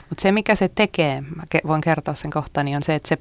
[0.10, 3.18] Mutta se, mikä se tekee, mä voin kertoa sen kohta, niin on se, että se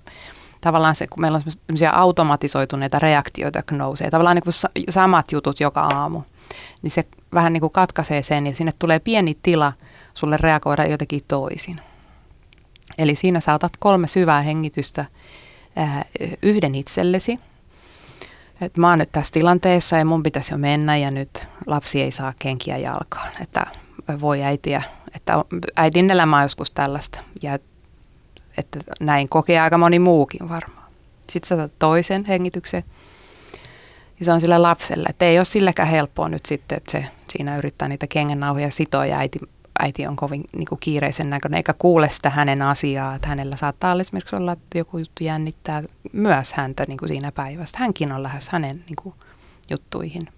[0.61, 5.61] tavallaan se, kun meillä on sellaisia automatisoituneita reaktioita, jotka nousee, tavallaan niin kuin samat jutut
[5.61, 6.23] joka aamu,
[6.83, 7.05] niin se
[7.35, 9.73] vähän niin kuin katkaisee sen ja sinne tulee pieni tila
[10.15, 11.81] sulle reagoida jotenkin toisin.
[12.99, 15.05] Eli siinä saatat kolme syvää hengitystä
[16.43, 17.39] yhden itsellesi,
[18.61, 22.11] että mä oon nyt tässä tilanteessa ja mun pitäisi jo mennä ja nyt lapsi ei
[22.11, 23.33] saa kenkiä jalkaan.
[23.41, 23.67] Että
[24.21, 24.83] voi äitiä,
[25.15, 25.45] että
[25.77, 27.59] äidin elämä on joskus tällaista ja
[28.59, 30.91] että näin kokee aika moni muukin varmaan.
[31.31, 32.85] Sitten sä toisen hengityksen
[34.19, 37.59] ja se on sille lapselle, että ei ole silläkään helppoa nyt sitten, että se siinä
[37.59, 39.39] yrittää niitä kengennauhoja sitoa ja äiti
[39.79, 43.15] äiti on kovin niin kuin kiireisen näköinen eikä kuule sitä hänen asiaa.
[43.15, 47.33] Että hänellä saattaa olla esimerkiksi olla, että joku juttu jännittää myös häntä niin kuin siinä
[47.33, 47.79] päivästä.
[47.79, 49.15] Hänkin on lähes hänen niin kuin,
[49.71, 50.29] juttuihin.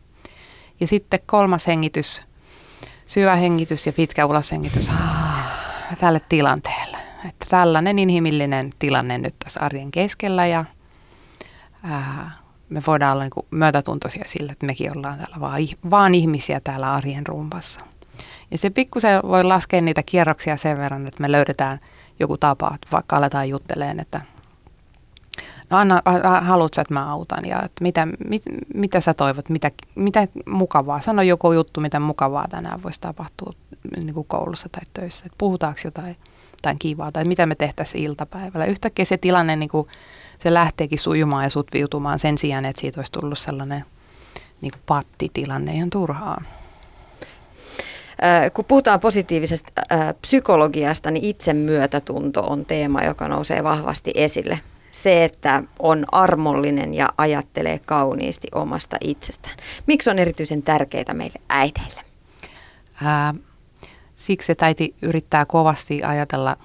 [0.80, 2.22] Ja sitten kolmas hengitys,
[3.06, 6.96] syvä hengitys ja pitkä uloshengitys ah, tälle tilanteelle.
[7.28, 10.64] Että tällainen inhimillinen tilanne nyt tässä arjen keskellä ja
[11.82, 12.30] ää,
[12.68, 17.26] me voidaan olla niin myötätuntoisia sillä, että mekin ollaan täällä vaan, vaan ihmisiä täällä arjen
[17.26, 17.80] rumpassa.
[18.50, 21.78] Ja se pikkusen voi laskea niitä kierroksia sen verran, että me löydetään
[22.20, 24.20] joku tapa, että vaikka aletaan jutteleen, että
[25.70, 26.02] no Anna,
[26.40, 28.42] haluatko että mä autan ja että mitä, mit,
[28.74, 33.52] mitä sä toivot, mitä, mitä mukavaa, sano joku juttu, mitä mukavaa tänään voisi tapahtua
[33.96, 36.16] niin kuin koulussa tai töissä, että puhutaanko jotain,
[36.52, 38.66] jotain kivaa tai mitä me tehtäisiin iltapäivällä.
[38.66, 39.88] Yhtäkkiä se tilanne, niin kuin,
[40.38, 43.84] se lähteekin sujumaan ja sutviutumaan sen sijaan, että siitä olisi tullut sellainen
[44.60, 46.44] niin kuin pattitilanne ihan turhaan.
[48.54, 49.82] Kun puhutaan positiivisesta
[50.20, 54.60] psykologiasta, niin itsemyötätunto on teema, joka nousee vahvasti esille.
[54.90, 59.56] Se, että on armollinen ja ajattelee kauniisti omasta itsestään.
[59.86, 62.00] Miksi on erityisen tärkeää meille äideille?
[63.04, 63.34] Ää,
[64.16, 66.56] siksi, että äiti yrittää kovasti ajatella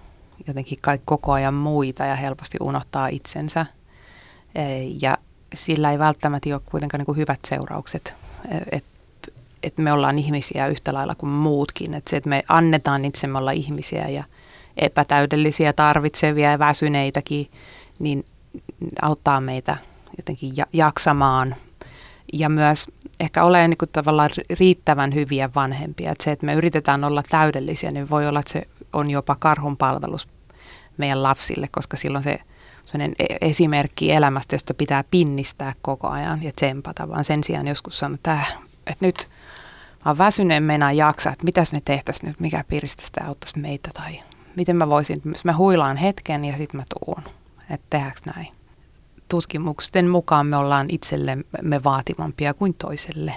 [0.48, 3.66] jotenkin kaikki koko ajan muita ja helposti unohtaa itsensä.
[5.02, 5.18] Ja
[5.54, 8.14] sillä ei välttämättä ole kuitenkaan niin kuin hyvät seuraukset.
[8.72, 8.86] Et
[9.64, 11.94] että me ollaan ihmisiä yhtä lailla kuin muutkin.
[11.94, 14.24] Että se, että me annetaan itsemme olla ihmisiä ja
[14.78, 17.48] epätäydellisiä, tarvitsevia ja väsyneitäkin,
[18.00, 18.26] niin
[19.02, 19.78] auttaa meitä
[20.18, 21.56] jotenkin jaksamaan
[22.34, 22.88] ja myös
[23.20, 26.12] ehkä olemaan niin tavallaan riittävän hyviä vanhempia.
[26.12, 29.78] Että se, että me yritetään olla täydellisiä, niin voi olla, että se on jopa karhun
[29.78, 30.28] palvelus
[30.98, 32.40] meidän lapsille, koska silloin se
[33.20, 38.16] e-, esimerkki elämästä, josta pitää pinnistää koko ajan ja tsempata, vaan sen sijaan joskus sanoa,
[38.16, 39.30] että, äh, että nyt
[40.06, 43.90] mä oon väsyneen meinaa jaksa, että mitäs me tehtäisiin nyt, mikä piristä sitä auttaisi meitä
[43.94, 44.20] tai
[44.56, 47.24] miten mä voisin, jos mä huilaan hetken ja sitten mä tuun,
[47.70, 48.48] että tehdäänkö näin.
[49.30, 53.34] Tutkimusten mukaan me ollaan itsellemme vaativampia kuin toiselle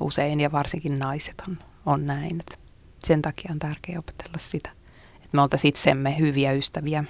[0.00, 2.40] usein ja varsinkin naiset on, on näin.
[2.40, 2.56] Että
[3.04, 4.70] sen takia on tärkeää opetella sitä,
[5.14, 7.04] että me oltaisiin itsemme hyviä ystäviä.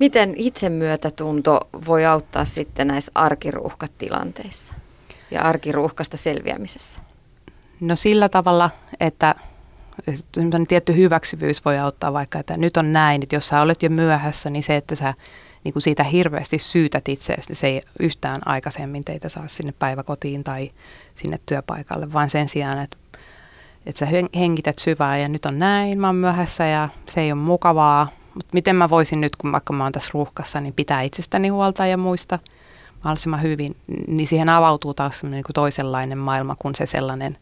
[0.00, 4.74] Miten itsemyötätunto voi auttaa sitten näissä arkiruuhkatilanteissa
[5.30, 7.00] ja arkiruuhkasta selviämisessä?
[7.80, 9.34] No sillä tavalla, että
[10.68, 14.50] tietty hyväksyvyys voi auttaa vaikka, että nyt on näin, että jos sä olet jo myöhässä,
[14.50, 15.14] niin se, että sä
[15.64, 20.44] niin kuin siitä hirveästi syytät itseäsi, niin se ei yhtään aikaisemmin teitä saa sinne päiväkotiin
[20.44, 20.70] tai
[21.14, 22.96] sinne työpaikalle, vaan sen sijaan, että,
[23.86, 24.06] että sä
[24.38, 28.50] hengität syvää ja nyt on näin, mä oon myöhässä ja se ei ole mukavaa, Mutta
[28.52, 31.96] miten mä voisin nyt, kun vaikka mä oon tässä ruuhkassa, niin pitää itsestäni huolta ja
[31.96, 32.38] muista
[33.04, 37.38] mahdollisimman hyvin, niin siihen avautuu taas niin kuin toisenlainen maailma kuin se sellainen,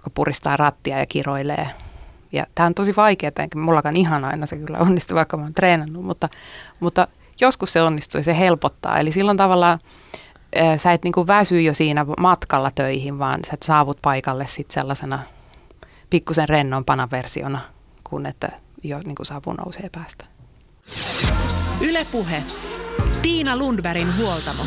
[0.00, 1.70] joka puristaa rattia ja kiroilee.
[2.32, 5.54] Ja tämä on tosi vaikeaa, enkä mullakaan ihan aina se kyllä onnistuu, vaikka mä oon
[5.54, 6.28] treenannut, mutta,
[6.80, 7.08] mutta
[7.40, 8.98] joskus se onnistuu ja se helpottaa.
[8.98, 9.78] Eli silloin tavallaan
[10.76, 15.18] sä et niin väsy jo siinä matkalla töihin, vaan sä saavut paikalle sitten sellaisena
[16.10, 17.60] pikkusen rennompana versiona,
[18.04, 18.48] kun että
[18.82, 20.24] jo niin kuin savu nousee päästä.
[21.80, 22.42] Ylepuhe.
[23.22, 24.62] Tiina Lundbergin huoltamo.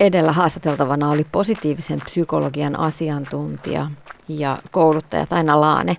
[0.00, 3.90] Edellä haastateltavana oli positiivisen psykologian asiantuntija
[4.28, 5.96] ja kouluttaja Taina Laane.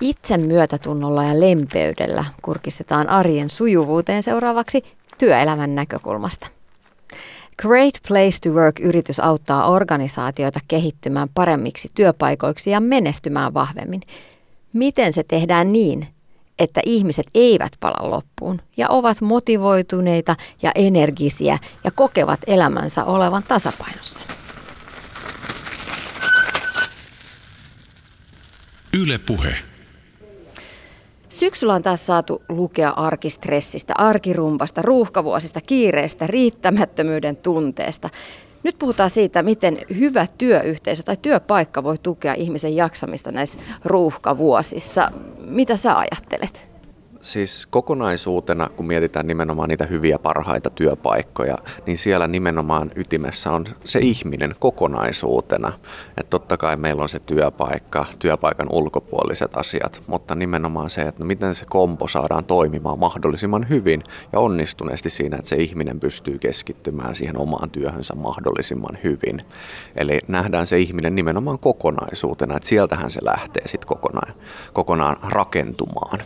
[0.00, 4.82] Itsen myötätunnolla ja lempeydellä kurkistetaan arjen sujuvuuteen seuraavaksi
[5.18, 6.46] työelämän näkökulmasta.
[7.62, 14.00] Great Place to Work-yritys auttaa organisaatioita kehittymään paremmiksi työpaikoiksi ja menestymään vahvemmin.
[14.72, 16.08] Miten se tehdään niin,
[16.60, 24.24] että ihmiset eivät pala loppuun ja ovat motivoituneita ja energisiä ja kokevat elämänsä olevan tasapainossa?
[29.02, 29.54] Yle Puhe.
[31.28, 38.10] Syksyllä on taas saatu lukea arkistressistä, arkirumpasta, ruuhkavuosista, kiireestä, riittämättömyyden tunteesta.
[38.62, 45.12] Nyt puhutaan siitä, miten hyvä työyhteisö tai työpaikka voi tukea ihmisen jaksamista näissä ruuhkavuosissa.
[45.50, 46.69] Mitä sä ajattelet?
[47.20, 53.98] Siis kokonaisuutena, kun mietitään nimenomaan niitä hyviä parhaita työpaikkoja, niin siellä nimenomaan ytimessä on se
[53.98, 55.72] ihminen kokonaisuutena.
[56.08, 61.54] Että totta kai meillä on se työpaikka, työpaikan ulkopuoliset asiat, mutta nimenomaan se, että miten
[61.54, 64.02] se kompo saadaan toimimaan mahdollisimman hyvin
[64.32, 69.42] ja onnistuneesti siinä, että se ihminen pystyy keskittymään siihen omaan työhönsä mahdollisimman hyvin.
[69.96, 74.34] Eli nähdään se ihminen nimenomaan kokonaisuutena, että sieltähän se lähtee sitten kokonaan,
[74.72, 76.18] kokonaan rakentumaan.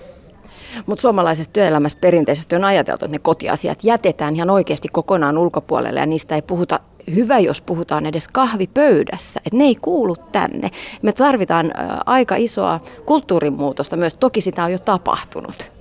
[0.86, 6.06] Mutta suomalaisessa työelämässä perinteisesti on ajateltu, että ne kotiasiat jätetään ihan oikeasti kokonaan ulkopuolelle ja
[6.06, 6.80] niistä ei puhuta
[7.14, 10.70] hyvä, jos puhutaan edes kahvipöydässä, että ne ei kuulu tänne.
[11.02, 11.72] Me tarvitaan
[12.06, 15.73] aika isoa kulttuurinmuutosta myös, toki sitä on jo tapahtunut.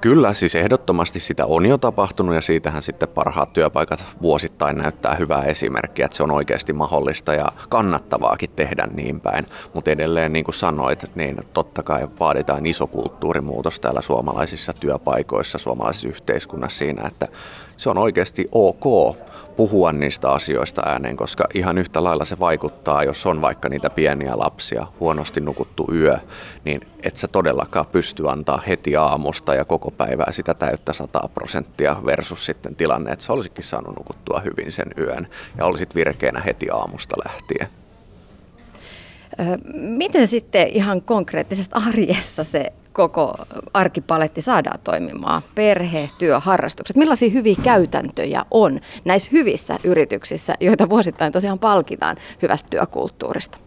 [0.00, 5.42] Kyllä, siis ehdottomasti sitä on jo tapahtunut ja siitähän sitten parhaat työpaikat vuosittain näyttää hyvää
[5.42, 9.46] esimerkkiä, että se on oikeasti mahdollista ja kannattavaakin tehdä niin päin.
[9.74, 16.08] Mutta edelleen niin kuin sanoit, niin totta kai vaaditaan iso kulttuurimuutos täällä suomalaisissa työpaikoissa, suomalaisessa
[16.08, 17.28] yhteiskunnassa siinä, että
[17.76, 19.16] se on oikeasti ok
[19.56, 24.32] puhua niistä asioista ääneen, koska ihan yhtä lailla se vaikuttaa, jos on vaikka niitä pieniä
[24.34, 26.18] lapsia, huonosti nukuttu yö,
[26.64, 31.96] niin et sä todellakaan pysty antaa heti aamusta ja koko päivää sitä täyttä 100 prosenttia
[32.06, 36.70] versus sitten tilanne, että sä olisitkin saanut nukuttua hyvin sen yön ja olisit virkeänä heti
[36.70, 37.68] aamusta lähtien.
[39.74, 43.34] Miten sitten ihan konkreettisesti arjessa se koko
[43.74, 45.42] arkipaletti saadaan toimimaan?
[45.54, 46.96] Perhe, työ, harrastukset.
[46.96, 53.58] Millaisia hyviä käytäntöjä on näissä hyvissä yrityksissä, joita vuosittain tosiaan palkitaan hyvästä työkulttuurista?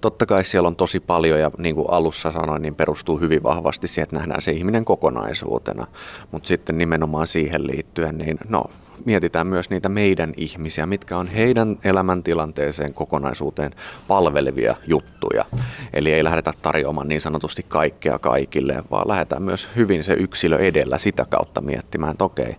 [0.00, 3.88] Totta kai siellä on tosi paljon ja niin kuin alussa sanoin, niin perustuu hyvin vahvasti
[3.88, 5.86] siihen, että nähdään se ihminen kokonaisuutena.
[6.30, 8.64] Mutta sitten nimenomaan siihen liittyen, niin no
[9.04, 13.70] mietitään myös niitä meidän ihmisiä, mitkä on heidän elämäntilanteeseen kokonaisuuteen
[14.08, 15.44] palvelevia juttuja.
[15.92, 20.98] Eli ei lähdetä tarjoamaan niin sanotusti kaikkea kaikille, vaan lähdetään myös hyvin se yksilö edellä
[20.98, 22.56] sitä kautta miettimään, että okei,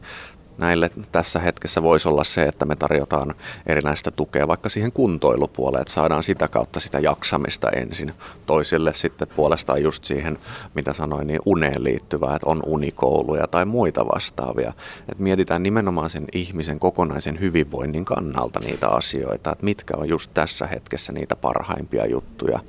[0.59, 3.35] näille tässä hetkessä voisi olla se, että me tarjotaan
[3.67, 8.13] erinäistä tukea vaikka siihen kuntoilupuoleen, että saadaan sitä kautta sitä jaksamista ensin.
[8.45, 10.37] Toisille sitten puolestaan just siihen,
[10.73, 14.73] mitä sanoin, niin uneen liittyvää, että on unikouluja tai muita vastaavia.
[15.09, 20.67] Että mietitään nimenomaan sen ihmisen kokonaisen hyvinvoinnin kannalta niitä asioita, että mitkä on just tässä
[20.67, 22.59] hetkessä niitä parhaimpia juttuja.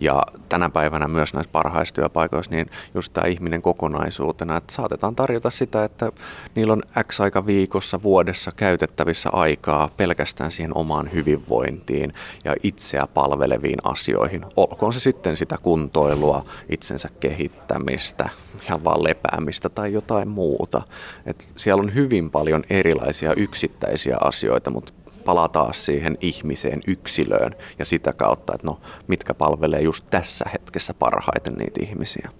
[0.00, 5.50] Ja tänä päivänä myös näissä parhaissa työpaikoissa, niin just tämä ihminen kokonaisuutena, että saatetaan tarjota
[5.50, 6.12] sitä, että
[6.54, 13.78] niillä on X aika viikossa, vuodessa käytettävissä aikaa pelkästään siihen omaan hyvinvointiin ja itseä palveleviin
[13.84, 14.44] asioihin.
[14.56, 18.28] Olkoon se sitten sitä kuntoilua, itsensä kehittämistä,
[18.64, 20.82] ihan vaan lepäämistä tai jotain muuta.
[21.26, 24.92] Et siellä on hyvin paljon erilaisia yksittäisiä asioita, mutta
[25.26, 31.54] palataan siihen ihmiseen, yksilöön ja sitä kautta, että no, mitkä palvelee just tässä hetkessä parhaiten
[31.54, 32.30] niitä ihmisiä.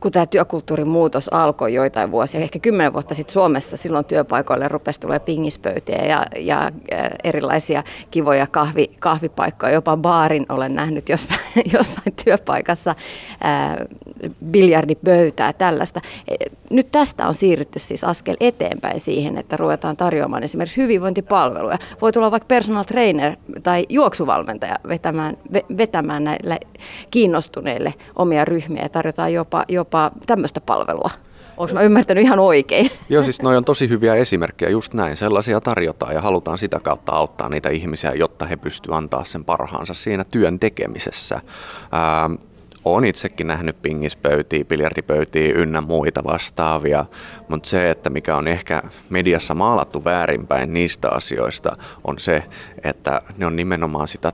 [0.00, 5.00] Kun tämä työkulttuurin muutos alkoi joitain vuosia, ehkä kymmenen vuotta sitten Suomessa, silloin työpaikoille rupesi
[5.00, 6.70] tulee pingispöytiä ja, ja
[7.24, 11.40] erilaisia kivoja kahvi, kahvipaikkoja, jopa baarin olen nähnyt jossain,
[11.74, 12.94] jossain työpaikassa,
[13.40, 13.84] ää,
[14.50, 16.00] biljardipöytää, tällaista.
[16.28, 16.34] E,
[16.70, 21.78] nyt tästä on siirrytty siis askel eteenpäin siihen, että ruvetaan tarjoamaan esimerkiksi hyvinvointipalveluja.
[22.02, 25.36] Voi tulla vaikka personal trainer tai juoksuvalmentaja vetämään,
[25.76, 26.58] vetämään näille
[27.10, 29.89] kiinnostuneille omia ryhmiä ja tarjotaan jopa, jopa
[30.26, 31.10] tämmöistä palvelua.
[31.56, 32.90] Onko mä ymmärtänyt ihan oikein?
[33.08, 35.16] Joo, siis noi on tosi hyviä esimerkkejä, just näin.
[35.16, 39.94] Sellaisia tarjotaan ja halutaan sitä kautta auttaa niitä ihmisiä, jotta he pystyvät antaa sen parhaansa
[39.94, 41.34] siinä työn tekemisessä.
[41.34, 42.34] Ähm,
[42.84, 47.04] olen itsekin nähnyt pingispöytiä, biljardipöytiä ynnä muita vastaavia,
[47.48, 52.42] mutta se, että mikä on ehkä mediassa maalattu väärinpäin niistä asioista, on se,
[52.84, 54.32] että ne on nimenomaan sitä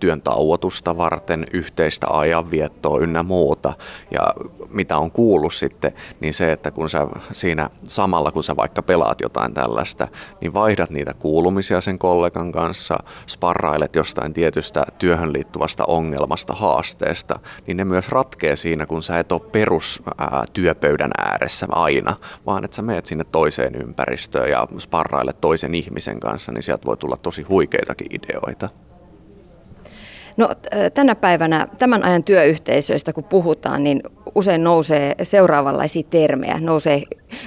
[0.00, 3.72] työn tauotusta varten, yhteistä ajanviettoa ynnä muuta.
[4.10, 4.34] Ja
[4.68, 9.20] mitä on kuullut sitten, niin se, että kun sä siinä samalla, kun sä vaikka pelaat
[9.20, 10.08] jotain tällaista,
[10.40, 17.76] niin vaihdat niitä kuulumisia sen kollegan kanssa, sparrailet jostain tietystä työhön liittyvästä ongelmasta, haasteesta, niin
[17.76, 22.76] ne myös ratkee siinä, kun sä et ole perus ää, työpöydän ääressä aina, vaan että
[22.76, 27.42] sä meet sinne toiseen ympäristöön ja sparrailet toisen ihmisen kanssa, niin sieltä voi tulla tosi
[27.84, 28.68] huikeitakin ideoita.
[30.36, 30.48] No
[30.94, 34.02] tänä päivänä tämän ajan työyhteisöistä kun puhutaan, niin
[34.34, 36.60] usein nousee seuraavanlaisia termejä.
[36.60, 37.02] Nousee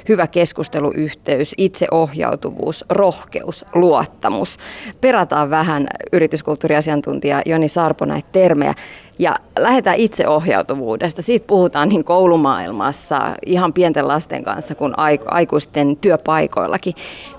[0.09, 4.57] hyvä keskusteluyhteys, itseohjautuvuus, rohkeus, luottamus.
[5.01, 8.73] Perataan vähän yrityskulttuuriasiantuntija Joni Sarpo näitä termejä.
[9.19, 11.21] Ja lähdetään itseohjautuvuudesta.
[11.21, 14.93] Siitä puhutaan niin koulumaailmassa, ihan pienten lasten kanssa kuin
[15.25, 16.93] aikuisten työpaikoillakin.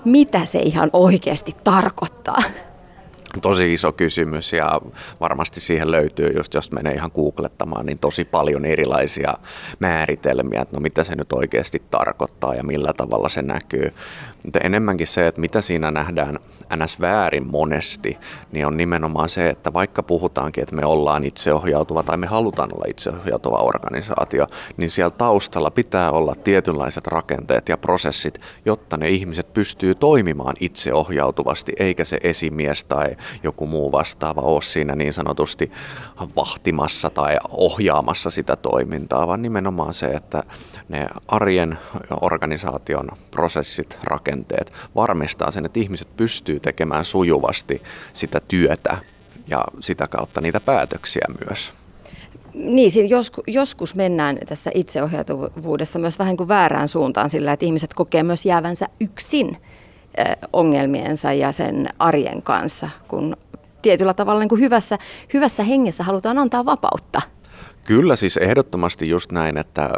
[0.05, 2.43] Mitä se ihan oikeasti tarkoittaa?
[3.41, 4.81] Tosi iso kysymys ja
[5.19, 9.33] varmasti siihen löytyy, just jos menee ihan googlettamaan, niin tosi paljon erilaisia
[9.79, 13.93] määritelmiä, että no mitä se nyt oikeasti tarkoittaa ja millä tavalla se näkyy.
[14.43, 16.39] Mutta enemmänkin se, että mitä siinä nähdään
[16.75, 17.01] ns.
[17.01, 18.17] väärin monesti,
[18.51, 22.85] niin on nimenomaan se, että vaikka puhutaankin, että me ollaan itseohjautuva tai me halutaan olla
[22.87, 24.47] itseohjautuva organisaatio,
[24.77, 31.73] niin siellä taustalla pitää olla tietynlaiset rakenteet ja prosessit, jotta ne ihmiset pystyy toimimaan itseohjautuvasti,
[31.79, 35.71] eikä se esimies tai joku muu vastaava ole siinä niin sanotusti
[36.35, 40.43] vahtimassa tai ohjaamassa sitä toimintaa, vaan nimenomaan se, että
[40.89, 41.77] ne arjen
[42.21, 44.28] organisaation prosessit, rakenteet
[44.95, 47.81] varmistaa sen, että ihmiset pystyy tekemään sujuvasti
[48.13, 48.97] sitä työtä
[49.47, 51.73] ja sitä kautta niitä päätöksiä myös.
[52.53, 58.23] Niin, joskus, joskus mennään tässä itseohjautuvuudessa myös vähän kuin väärään suuntaan sillä, että ihmiset kokee
[58.23, 59.57] myös jäävänsä yksin
[60.53, 63.37] ongelmiensa ja sen arjen kanssa, kun
[63.81, 64.97] tietyllä tavalla niin kuin hyvässä,
[65.33, 67.21] hyvässä hengessä halutaan antaa vapautta.
[67.83, 69.89] Kyllä siis ehdottomasti just näin, että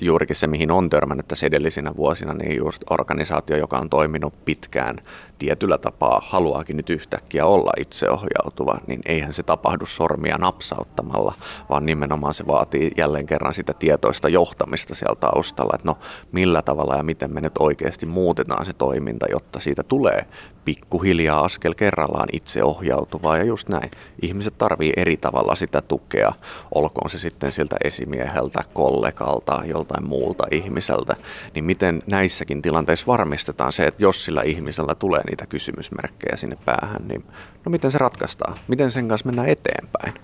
[0.00, 4.96] juurikin se, mihin on törmännyt tässä edellisinä vuosina, niin just organisaatio, joka on toiminut pitkään
[5.38, 11.34] tietyllä tapaa, haluaakin nyt yhtäkkiä olla itseohjautuva, niin eihän se tapahdu sormia napsauttamalla,
[11.70, 15.98] vaan nimenomaan se vaatii jälleen kerran sitä tietoista johtamista siellä taustalla, että no
[16.32, 20.26] millä tavalla ja miten me nyt oikeasti muutetaan se toiminta, jotta siitä tulee
[20.64, 23.90] pikkuhiljaa askel kerrallaan itseohjautuvaa ja just näin.
[24.22, 26.32] Ihmiset tarvii eri tavalla sitä tukea,
[26.74, 31.16] olkoon se sitten siltä esimieheltä, kollegalta, joltain muulta ihmiseltä,
[31.54, 37.08] niin miten näissäkin tilanteissa varmistetaan se, että jos sillä ihmisellä tulee niitä kysymysmerkkejä sinne päähän,
[37.08, 37.24] niin
[37.64, 38.58] no miten se ratkaistaan?
[38.68, 40.14] Miten sen kanssa mennään eteenpäin?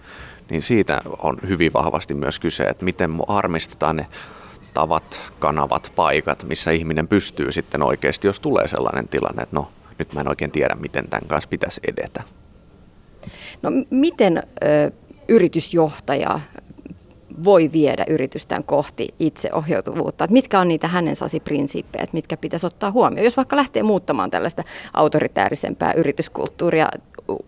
[0.51, 4.07] Niin siitä on hyvin vahvasti myös kyse, että miten varmistetaan ne
[4.75, 10.13] tavat, kanavat, paikat, missä ihminen pystyy sitten oikeasti, jos tulee sellainen tilanne, että no nyt
[10.13, 12.23] mä en oikein tiedä, miten tämän kanssa pitäisi edetä.
[13.63, 14.91] No miten ö,
[15.29, 16.41] yritysjohtaja
[17.45, 20.25] voi viedä yritystään kohti itseohjautuvuutta.
[20.25, 24.31] Että mitkä on niitä hänen sasi prinsiippejä, mitkä pitäisi ottaa huomioon, jos vaikka lähtee muuttamaan
[24.31, 26.89] tällaista autoritäärisempää yrityskulttuuria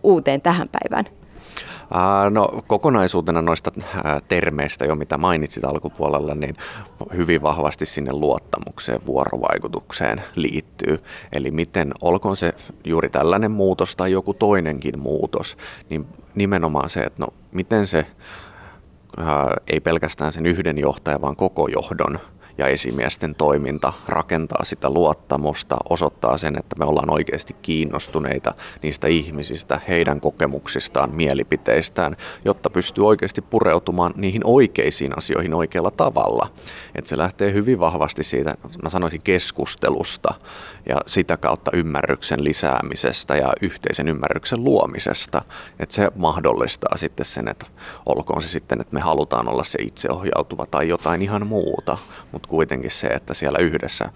[0.03, 1.05] uuteen tähän päivään?
[2.29, 3.71] No kokonaisuutena noista
[4.27, 6.55] termeistä jo, mitä mainitsit alkupuolella, niin
[7.15, 11.03] hyvin vahvasti sinne luottamukseen, vuorovaikutukseen liittyy.
[11.31, 15.57] Eli miten, olkoon se juuri tällainen muutos tai joku toinenkin muutos,
[15.89, 18.05] niin nimenomaan se, että no miten se
[19.67, 22.19] ei pelkästään sen yhden johtajan, vaan koko johdon
[22.57, 29.79] ja esimiesten toiminta rakentaa sitä luottamusta, osoittaa sen, että me ollaan oikeasti kiinnostuneita niistä ihmisistä,
[29.87, 36.47] heidän kokemuksistaan, mielipiteistään, jotta pystyy oikeasti pureutumaan niihin oikeisiin asioihin oikealla tavalla.
[36.95, 38.53] Että se lähtee hyvin vahvasti siitä,
[38.83, 40.33] mä sanoisin keskustelusta
[40.89, 45.41] ja sitä kautta ymmärryksen lisäämisestä ja yhteisen ymmärryksen luomisesta.
[45.79, 47.65] Että se mahdollistaa sitten sen, että
[48.05, 51.97] olkoon se sitten, että me halutaan olla se itseohjautuva tai jotain ihan muuta,
[52.31, 54.09] mutta kuitenkin se, että siellä yhdessä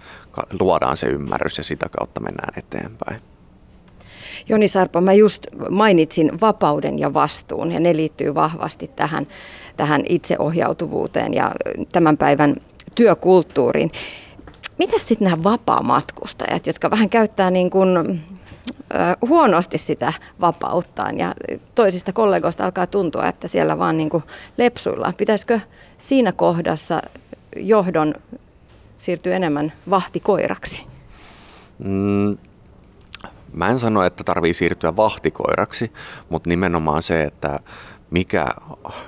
[0.60, 3.20] luodaan se ymmärrys ja sitä kautta mennään eteenpäin.
[4.48, 9.26] Joni Sarpa, mä just mainitsin vapauden ja vastuun ja ne liittyy vahvasti tähän,
[9.76, 11.52] tähän itseohjautuvuuteen ja
[11.92, 12.56] tämän päivän
[12.94, 13.92] työkulttuuriin.
[14.86, 18.20] Mitäs sitten nämä vapaamatkustajat, jotka vähän käyttää niin kuin
[19.28, 21.34] huonosti sitä vapauttaan ja
[21.74, 24.22] toisista kollegoista alkaa tuntua, että siellä vaan niin kuin
[24.56, 25.14] lepsuillaan.
[25.18, 25.60] Pitäisikö
[25.98, 27.02] siinä kohdassa
[27.56, 28.14] johdon
[28.96, 30.86] siirtyä enemmän vahtikoiraksi?
[31.78, 32.38] Mm,
[33.52, 35.92] mä en sano, että tarvii siirtyä vahtikoiraksi,
[36.28, 37.60] mutta nimenomaan se, että
[38.12, 38.46] mikä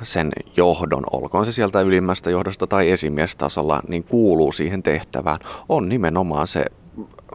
[0.02, 5.38] sen johdon, olkoon se sieltä ylimmästä johdosta tai esimiestasolla, niin kuuluu siihen tehtävään,
[5.68, 6.64] on nimenomaan se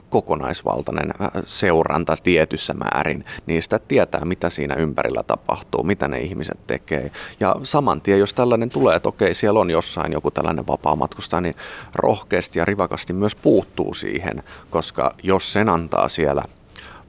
[0.10, 7.12] kokonaisvaltainen äh, seuranta tietyssä määrin niistä, tietää mitä siinä ympärillä tapahtuu, mitä ne ihmiset tekee.
[7.40, 11.42] Ja saman tien, jos tällainen tulee, että okei, siellä on jossain joku tällainen vapaa matkustaja,
[11.42, 11.56] niin
[11.96, 16.44] rohkeasti ja rivakasti myös puuttuu siihen, koska jos sen antaa siellä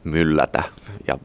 [0.04, 0.62] myllätä
[1.08, 1.18] ja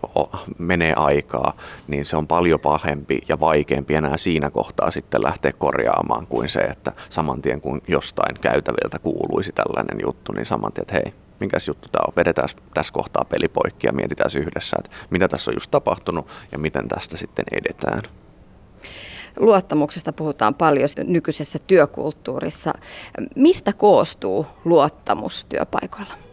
[0.57, 1.53] menee aikaa,
[1.87, 6.59] niin se on paljon pahempi ja vaikeampi enää siinä kohtaa sitten lähteä korjaamaan kuin se,
[6.59, 11.67] että saman tien kun jostain käytäviltä kuuluisi tällainen juttu, niin saman tien, että hei, minkäs
[11.67, 15.55] juttu tämä on, vedetään tässä kohtaa peli poikki ja mietitään yhdessä, että mitä tässä on
[15.55, 18.01] just tapahtunut ja miten tästä sitten edetään.
[19.39, 22.73] Luottamuksesta puhutaan paljon nykyisessä työkulttuurissa.
[23.35, 26.24] Mistä koostuu luottamus työpaikoilla?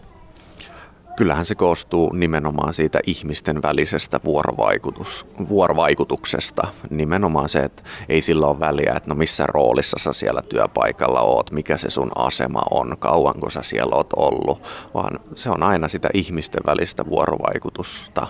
[1.16, 6.68] Kyllähän se koostuu nimenomaan siitä ihmisten välisestä vuorovaikutus, vuorovaikutuksesta.
[6.90, 11.50] Nimenomaan se, että ei sillä ole väliä, että no missä roolissa sä siellä työpaikalla oot,
[11.50, 14.62] mikä se sun asema on, kauanko sä siellä oot ollut,
[14.94, 18.26] vaan se on aina sitä ihmisten välistä vuorovaikutusta.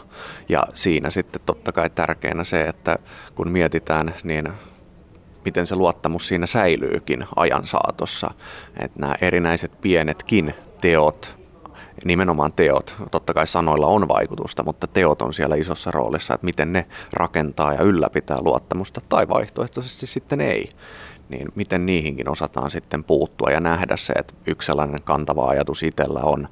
[0.49, 2.99] Ja siinä sitten totta kai tärkeänä se, että
[3.35, 4.49] kun mietitään, niin
[5.45, 8.31] miten se luottamus siinä säilyykin ajan saatossa.
[8.79, 11.42] Että nämä erinäiset pienetkin teot,
[12.05, 16.73] nimenomaan teot, totta kai sanoilla on vaikutusta, mutta teot on siellä isossa roolissa, että miten
[16.73, 20.69] ne rakentaa ja ylläpitää luottamusta tai vaihtoehtoisesti sitten ei.
[21.29, 26.21] Niin miten niihinkin osataan sitten puuttua ja nähdä se, että yksi sellainen kantava ajatus itsellä
[26.21, 26.49] on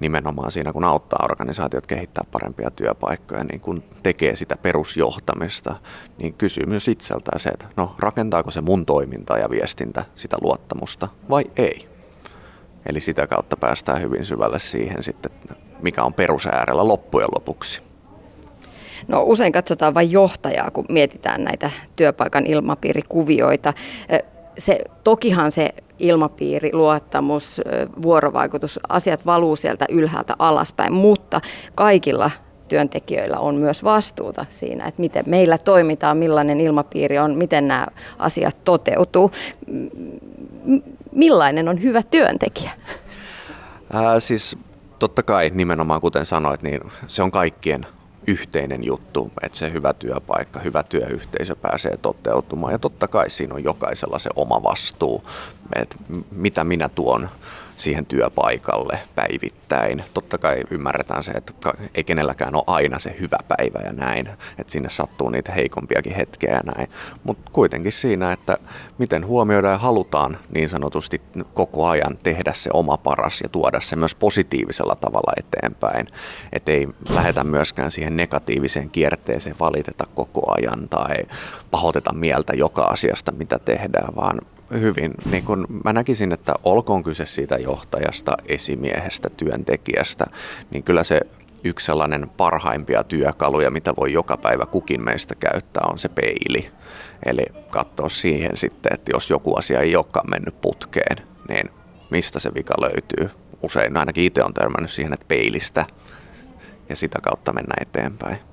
[0.00, 5.76] nimenomaan siinä, kun auttaa organisaatiot kehittää parempia työpaikkoja, niin kun tekee sitä perusjohtamista,
[6.18, 11.08] niin kysyy myös itseltään se, että no rakentaako se mun toiminta ja viestintä sitä luottamusta
[11.30, 11.88] vai ei.
[12.86, 15.32] Eli sitä kautta päästään hyvin syvälle siihen sitten,
[15.82, 17.82] mikä on perusäärellä loppujen lopuksi.
[19.08, 23.74] No usein katsotaan vain johtajaa, kun mietitään näitä työpaikan ilmapiirikuvioita.
[24.58, 27.60] Se, tokihan se ilmapiiri, luottamus,
[28.02, 31.40] vuorovaikutus, asiat valuu sieltä ylhäältä alaspäin, mutta
[31.74, 32.30] kaikilla
[32.68, 37.86] työntekijöillä on myös vastuuta siinä, että miten meillä toimitaan, millainen ilmapiiri on, miten nämä
[38.18, 39.30] asiat toteutuu
[41.12, 42.70] millainen on hyvä työntekijä?
[43.92, 44.56] Ää, siis
[44.98, 47.86] totta kai nimenomaan kuten sanoit, niin se on kaikkien
[48.26, 52.72] yhteinen juttu, että se hyvä työpaikka, hyvä työyhteisö pääsee toteutumaan.
[52.72, 55.22] Ja totta kai siinä on jokaisella se oma vastuu,
[55.76, 55.96] että
[56.30, 57.28] mitä minä tuon
[57.80, 60.04] siihen työpaikalle päivittäin.
[60.14, 61.52] Totta kai ymmärretään se, että
[61.94, 64.26] ei kenelläkään ole aina se hyvä päivä ja näin,
[64.58, 66.90] että sinne sattuu niitä heikompiakin hetkiä ja näin.
[67.24, 68.58] Mutta kuitenkin siinä, että
[68.98, 71.20] miten huomioidaan ja halutaan niin sanotusti
[71.54, 76.06] koko ajan tehdä se oma paras ja tuoda se myös positiivisella tavalla eteenpäin.
[76.52, 81.16] Että ei lähetä myöskään siihen negatiiviseen kierteeseen valiteta koko ajan tai
[81.70, 84.40] pahoiteta mieltä joka asiasta, mitä tehdään, vaan
[84.72, 85.14] hyvin.
[85.30, 90.26] Niin kun mä näkisin, että olkoon kyse siitä johtajasta, esimiehestä, työntekijästä,
[90.70, 91.20] niin kyllä se
[91.64, 96.70] yksi sellainen parhaimpia työkaluja, mitä voi joka päivä kukin meistä käyttää, on se peili.
[97.26, 101.16] Eli katsoa siihen sitten, että jos joku asia ei olekaan mennyt putkeen,
[101.48, 101.70] niin
[102.10, 103.30] mistä se vika löytyy.
[103.62, 105.84] Usein ainakin itse on törmännyt siihen, että peilistä
[106.88, 108.49] ja sitä kautta mennä eteenpäin.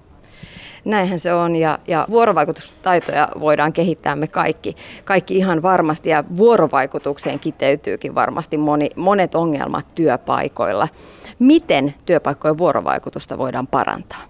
[0.87, 4.75] Näinhän se on ja, ja vuorovaikutustaitoja voidaan kehittää me kaikki,
[5.05, 10.87] kaikki ihan varmasti ja vuorovaikutukseen kiteytyykin varmasti moni, monet ongelmat työpaikoilla.
[11.39, 14.21] Miten työpaikkojen vuorovaikutusta voidaan parantaa?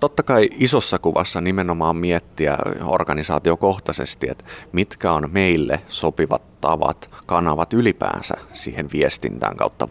[0.00, 8.34] Totta kai isossa kuvassa nimenomaan miettiä organisaatiokohtaisesti, että mitkä on meille sopivat tavat, kanavat ylipäänsä
[8.52, 9.88] siihen viestintään kautta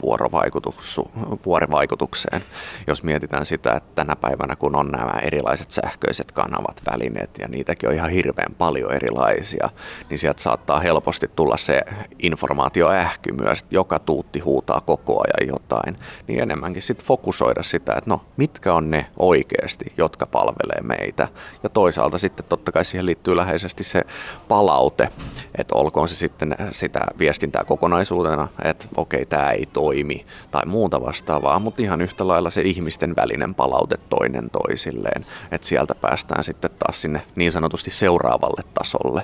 [1.45, 2.43] vuorovaikutukseen.
[2.87, 7.89] Jos mietitään sitä, että tänä päivänä kun on nämä erilaiset sähköiset kanavat, välineet ja niitäkin
[7.89, 9.69] on ihan hirveän paljon erilaisia,
[10.09, 11.81] niin sieltä saattaa helposti tulla se
[12.19, 15.97] informaatioähky myös, että joka tuutti huutaa koko ajan jotain,
[16.27, 21.27] niin enemmänkin sitten fokusoida sitä, että no mitkä on ne oikeasti, jotka palvelee meitä.
[21.63, 24.01] Ja toisaalta sitten totta kai siihen liittyy läheisesti se
[24.47, 25.09] palaute,
[25.57, 31.59] että olkoon se sitten sitä viestintää kokonaisuutena, että okei, tämä ei toimi tai muuta vastaavaa,
[31.59, 37.01] mutta ihan yhtä lailla se ihmisten välinen palaute toinen toisilleen, että sieltä päästään sitten taas
[37.01, 39.23] sinne niin sanotusti seuraavalle tasolle.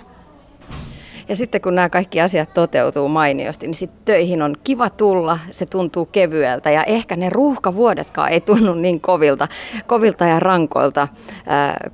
[1.30, 5.66] Ja sitten kun nämä kaikki asiat toteutuu mainiosti, niin sitten töihin on kiva tulla, se
[5.66, 9.48] tuntuu kevyeltä ja ehkä ne ruuhkavuodetkaan ei tunnu niin kovilta,
[9.88, 11.08] kovilta ja rankoilta,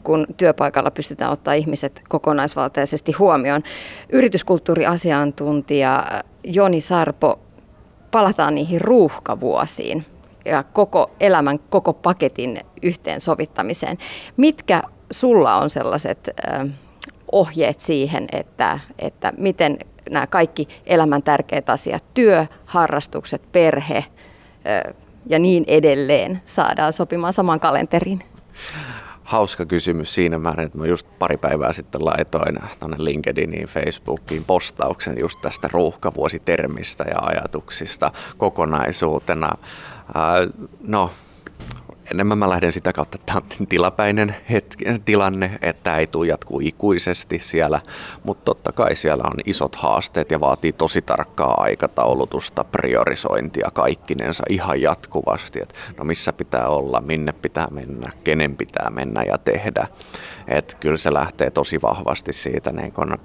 [0.04, 3.64] kun työpaikalla pystytään ottaa ihmiset kokonaisvaltaisesti huomioon.
[4.10, 6.06] Yrityskulttuuriasiantuntija
[6.44, 7.40] Joni Sarpo,
[8.12, 10.06] palataan niihin ruuhkavuosiin
[10.46, 13.98] ja koko elämän, koko paketin yhteensovittamiseen.
[14.38, 16.30] Mitkä sulla on sellaiset
[17.32, 19.78] ohjeet siihen, että, että miten
[20.10, 24.06] nämä kaikki elämän tärkeät asiat, työ, harrastukset, perhe
[25.26, 28.24] ja niin edelleen saadaan sopimaan saman kalenteriin?
[29.24, 35.20] Hauska kysymys siinä määrin, että mä just pari päivää sitten laitoin tuonne LinkedIniin, Facebookiin postauksen
[35.20, 39.52] just tästä ruuhkavuositermistä ja ajatuksista kokonaisuutena.
[40.82, 41.12] No,
[42.12, 46.60] enemmän mä lähden sitä kautta, että tämä on tilapäinen hetki, tilanne, että ei tule jatkuu
[46.60, 47.82] ikuisesti siellä,
[48.24, 54.82] mutta totta kai siellä on isot haasteet ja vaatii tosi tarkkaa aikataulutusta, priorisointia kaikkinensa ihan
[54.82, 59.88] jatkuvasti, että no missä pitää olla, minne pitää mennä, kenen pitää mennä ja tehdä.
[60.48, 63.18] Että kyllä se lähtee tosi vahvasti siitä niin kun,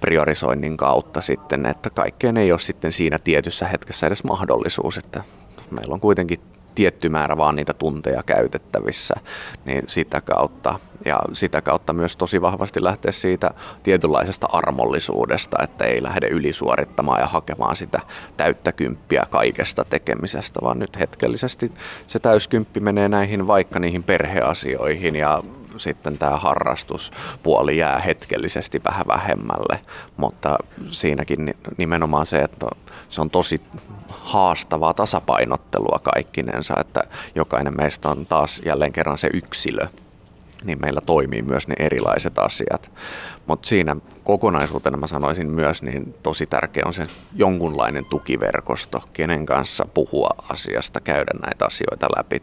[0.00, 5.22] priorisoinnin kautta sitten, että kaikkeen ei ole sitten siinä tietyssä hetkessä edes mahdollisuus, että
[5.70, 6.40] meillä on kuitenkin
[6.74, 9.14] tietty määrä vaan niitä tunteja käytettävissä,
[9.64, 10.78] niin sitä kautta.
[11.04, 13.50] Ja sitä kautta myös tosi vahvasti lähteä siitä
[13.82, 18.00] tietynlaisesta armollisuudesta, että ei lähde ylisuorittamaan ja hakemaan sitä
[18.36, 21.72] täyttä kymppiä kaikesta tekemisestä, vaan nyt hetkellisesti
[22.06, 25.42] se täyskymppi menee näihin vaikka niihin perheasioihin ja
[25.76, 29.80] sitten tämä harrastuspuoli jää hetkellisesti vähän vähemmälle,
[30.16, 30.58] mutta
[30.90, 32.66] siinäkin nimenomaan se, että
[33.08, 33.60] se on tosi
[34.08, 37.00] haastavaa tasapainottelua kaikkinensa, että
[37.34, 39.86] jokainen meistä on taas jälleen kerran se yksilö,
[40.64, 42.90] niin meillä toimii myös ne erilaiset asiat.
[43.46, 49.86] Mutta siinä kokonaisuutena mä sanoisin myös, niin tosi tärkeä on se jonkunlainen tukiverkosto, kenen kanssa
[49.94, 52.42] puhua asiasta, käydä näitä asioita läpi,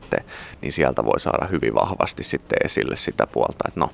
[0.61, 3.89] niin sieltä voi saada hyvin vahvasti sitten esille sitä puolta, että no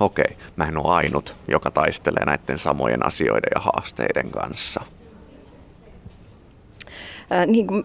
[0.00, 4.80] okei, mä en ole ainut, joka taistelee näiden samojen asioiden ja haasteiden kanssa
[7.46, 7.84] niin kuin,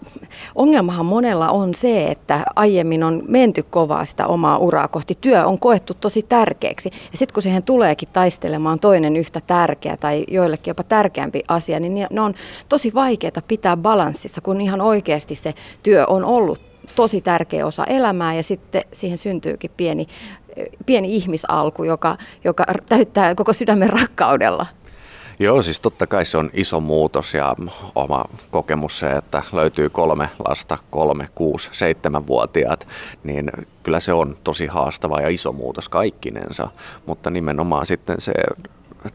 [0.55, 5.17] ongelmahan monella on se, että aiemmin on menty kovaa sitä omaa uraa kohti.
[5.21, 6.91] Työ on koettu tosi tärkeäksi.
[7.11, 12.07] Ja sitten kun siihen tuleekin taistelemaan toinen yhtä tärkeä tai joillekin jopa tärkeämpi asia, niin
[12.11, 12.33] ne on
[12.69, 16.61] tosi vaikeaa pitää balanssissa, kun ihan oikeasti se työ on ollut
[16.95, 20.07] tosi tärkeä osa elämää ja sitten siihen syntyykin pieni,
[20.85, 24.65] pieni ihmisalku, joka, joka täyttää koko sydämen rakkaudella.
[25.39, 27.55] Joo, siis totta kai se on iso muutos ja
[27.95, 32.88] oma kokemus se, että löytyy kolme lasta, kolme, kuusi, seitsemänvuotiaat,
[33.23, 33.51] niin
[33.83, 36.69] kyllä se on tosi haastava ja iso muutos kaikkinensa,
[37.05, 38.33] mutta nimenomaan sitten se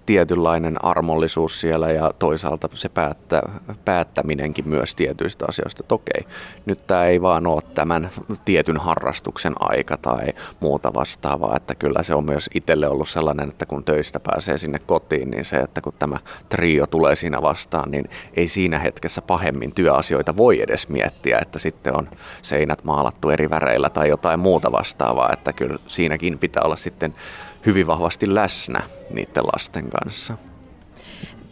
[0.06, 3.42] tietynlainen armollisuus siellä ja toisaalta se päättä,
[3.84, 5.82] päättäminenkin myös tietyistä asioista.
[5.82, 6.26] Että okei,
[6.66, 8.10] nyt tämä ei vaan ole tämän
[8.44, 10.26] tietyn harrastuksen aika tai
[10.60, 14.78] muuta vastaavaa, että kyllä se on myös itselle ollut sellainen, että kun töistä pääsee sinne
[14.78, 16.16] kotiin, niin se, että kun tämä
[16.48, 21.98] trio tulee siinä vastaan, niin ei siinä hetkessä pahemmin työasioita voi edes miettiä, että sitten
[21.98, 22.08] on
[22.42, 27.14] seinät maalattu eri väreillä tai jotain muuta vastaavaa, että kyllä siinäkin pitää olla sitten
[27.66, 30.36] hyvin vahvasti läsnä niiden lasten kanssa.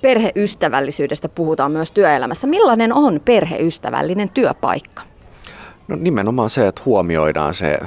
[0.02, 2.46] Perheystävällisyydestä puhutaan myös työelämässä.
[2.46, 5.02] Millainen on perheystävällinen työpaikka?
[5.90, 7.78] No nimenomaan se, että huomioidaan se,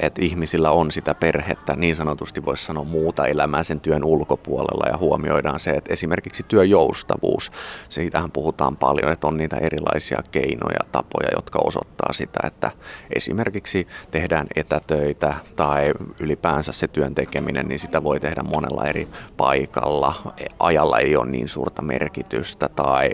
[0.00, 4.96] että ihmisillä on sitä perhettä, niin sanotusti voisi sanoa muuta elämää sen työn ulkopuolella ja
[4.96, 7.52] huomioidaan se, että esimerkiksi työjoustavuus,
[7.88, 12.70] siitähän puhutaan paljon, että on niitä erilaisia keinoja, tapoja, jotka osoittaa sitä, että
[13.16, 20.32] esimerkiksi tehdään etätöitä tai ylipäänsä se työn tekeminen, niin sitä voi tehdä monella eri paikalla.
[20.58, 23.10] Ajalla ei ole niin suurta merkitystä tai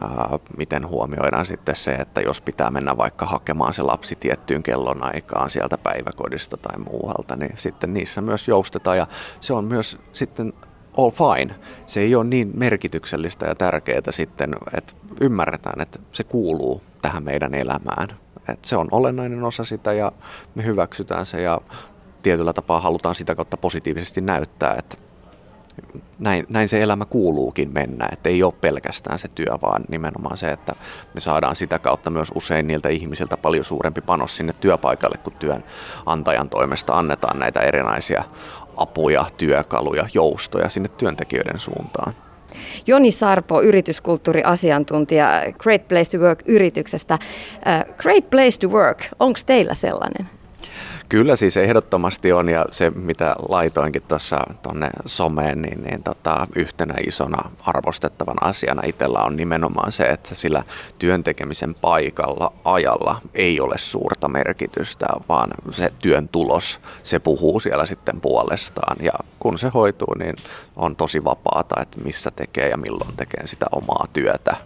[0.00, 5.50] ää, miten huomioidaan sitten se, että jos pitää mennä vaikka hakemaan se lapsi tiettyyn kellonaikaan
[5.50, 9.06] sieltä päiväkodista tai muualta, niin sitten niissä myös joustetaan ja
[9.40, 10.52] se on myös sitten
[10.98, 11.54] all fine.
[11.86, 17.54] Se ei ole niin merkityksellistä ja tärkeää sitten, että ymmärretään, että se kuuluu tähän meidän
[17.54, 18.08] elämään.
[18.48, 20.12] Että se on olennainen osa sitä ja
[20.54, 21.60] me hyväksytään se ja
[22.22, 24.96] tietyllä tapaa halutaan sitä kautta positiivisesti näyttää, että
[26.18, 30.52] näin, näin se elämä kuuluukin mennä, että ei ole pelkästään se työ, vaan nimenomaan se,
[30.52, 30.72] että
[31.14, 36.48] me saadaan sitä kautta myös usein niiltä ihmisiltä paljon suurempi panos sinne työpaikalle, kun työnantajan
[36.48, 38.24] toimesta annetaan näitä erinäisiä
[38.76, 42.14] apuja, työkaluja, joustoja sinne työntekijöiden suuntaan.
[42.86, 45.28] Joni Sarpo, yrityskulttuuriasiantuntija
[45.58, 47.18] Great Place to Work-yrityksestä.
[47.54, 50.39] Uh, Great Place to Work, onko teillä sellainen?
[51.10, 56.94] Kyllä siis ehdottomasti on ja se mitä laitoinkin tuossa tuonne someen, niin, niin tota, yhtenä
[57.06, 60.62] isona arvostettavan asiana itsellä on nimenomaan se, että sillä
[60.98, 68.20] työntekemisen paikalla ajalla ei ole suurta merkitystä, vaan se työn tulos, se puhuu siellä sitten
[68.20, 68.96] puolestaan.
[69.00, 70.36] Ja kun se hoituu, niin
[70.76, 74.56] on tosi vapaata, että missä tekee ja milloin tekee sitä omaa työtä.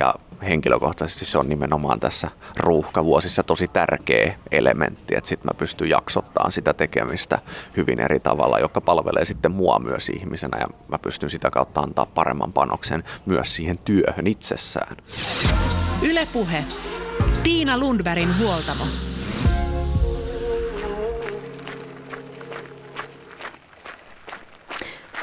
[0.00, 0.14] Ja
[0.44, 6.74] henkilökohtaisesti se on nimenomaan tässä ruuhkavuosissa tosi tärkeä elementti, että sitten mä pystyn jaksottamaan sitä
[6.74, 7.38] tekemistä
[7.76, 12.06] hyvin eri tavalla, joka palvelee sitten mua myös ihmisenä ja mä pystyn sitä kautta antaa
[12.06, 14.96] paremman panoksen myös siihen työhön itsessään.
[16.02, 16.64] Ylepuhe.
[17.42, 18.84] Tiina Lundbergin huoltamo.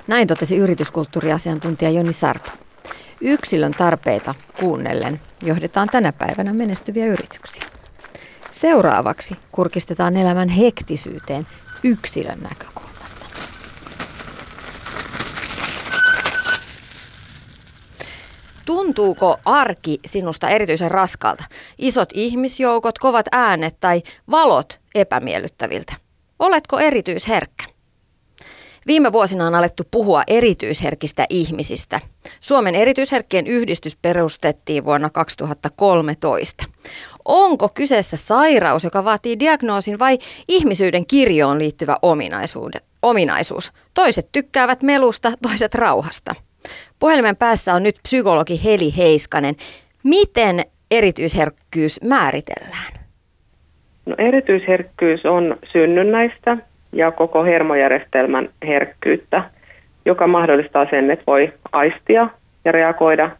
[0.07, 2.60] Näin totesi yrityskulttuuriasiantuntija Joni Sarpo.
[3.21, 7.63] Yksilön tarpeita kuunnellen johdetaan tänä päivänä menestyviä yrityksiä.
[8.51, 11.45] Seuraavaksi kurkistetaan elämän hektisyyteen
[11.83, 13.25] yksilön näkökulmasta.
[18.65, 21.43] Tuntuuko arki sinusta erityisen raskalta?
[21.77, 24.01] Isot ihmisjoukot, kovat äänet tai
[24.31, 25.93] valot epämiellyttäviltä?
[26.39, 27.70] Oletko erityisherkkä?
[28.87, 31.99] Viime vuosina on alettu puhua erityisherkistä ihmisistä.
[32.39, 36.63] Suomen erityisherkkien yhdistys perustettiin vuonna 2013.
[37.25, 40.17] Onko kyseessä sairaus, joka vaatii diagnoosin vai
[40.49, 41.97] ihmisyyden kirjoon liittyvä
[43.01, 43.71] ominaisuus?
[43.93, 46.35] Toiset tykkäävät melusta, toiset rauhasta.
[46.99, 49.55] Puhelimen päässä on nyt psykologi Heli Heiskanen.
[50.03, 52.93] Miten erityisherkkyys määritellään?
[54.05, 56.57] No, erityisherkkyys on synnynnäistä
[56.93, 59.43] ja koko hermojärjestelmän herkkyyttä,
[60.05, 62.29] joka mahdollistaa sen, että voi aistia
[62.65, 63.31] ja reagoida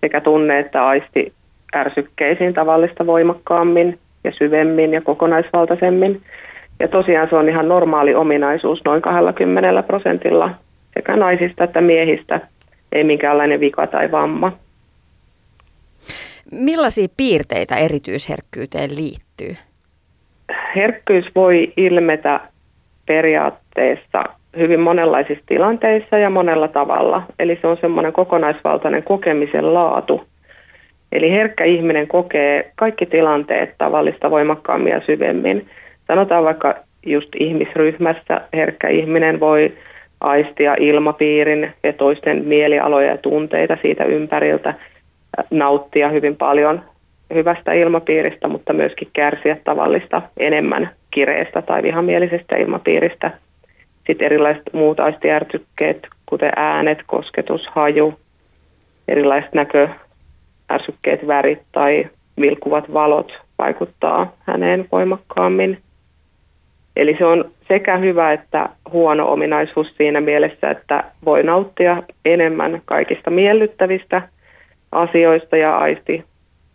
[0.00, 1.32] sekä tunne- että aisti
[1.74, 6.22] ärsykkeisiin tavallista voimakkaammin ja syvemmin ja kokonaisvaltaisemmin.
[6.80, 10.50] Ja tosiaan se on ihan normaali ominaisuus noin 20 prosentilla
[10.94, 12.40] sekä naisista että miehistä,
[12.92, 14.52] ei minkäänlainen vika tai vamma.
[16.52, 19.54] Millaisia piirteitä erityisherkkyyteen liittyy?
[20.76, 22.40] Herkkyys voi ilmetä
[23.10, 24.24] periaatteessa
[24.56, 27.22] hyvin monenlaisissa tilanteissa ja monella tavalla.
[27.38, 30.24] Eli se on semmoinen kokonaisvaltainen kokemisen laatu.
[31.12, 35.66] Eli herkkä ihminen kokee kaikki tilanteet tavallista voimakkaammin ja syvemmin.
[36.06, 36.74] Sanotaan vaikka
[37.06, 39.72] just ihmisryhmässä herkkä ihminen voi
[40.20, 44.74] aistia ilmapiirin ja toisten mielialoja ja tunteita siitä ympäriltä,
[45.50, 46.80] nauttia hyvin paljon
[47.34, 53.30] hyvästä ilmapiiristä, mutta myöskin kärsiä tavallista enemmän kireestä tai vihamielisestä ilmapiiristä.
[54.06, 58.14] Sitten erilaiset muut aistiärsykkeet, kuten äänet, kosketus, haju,
[59.08, 62.08] erilaiset näköärsykkeet, värit tai
[62.40, 65.78] vilkuvat valot vaikuttaa häneen voimakkaammin.
[66.96, 73.30] Eli se on sekä hyvä että huono ominaisuus siinä mielessä, että voi nauttia enemmän kaikista
[73.30, 74.22] miellyttävistä
[74.92, 76.24] asioista ja aisti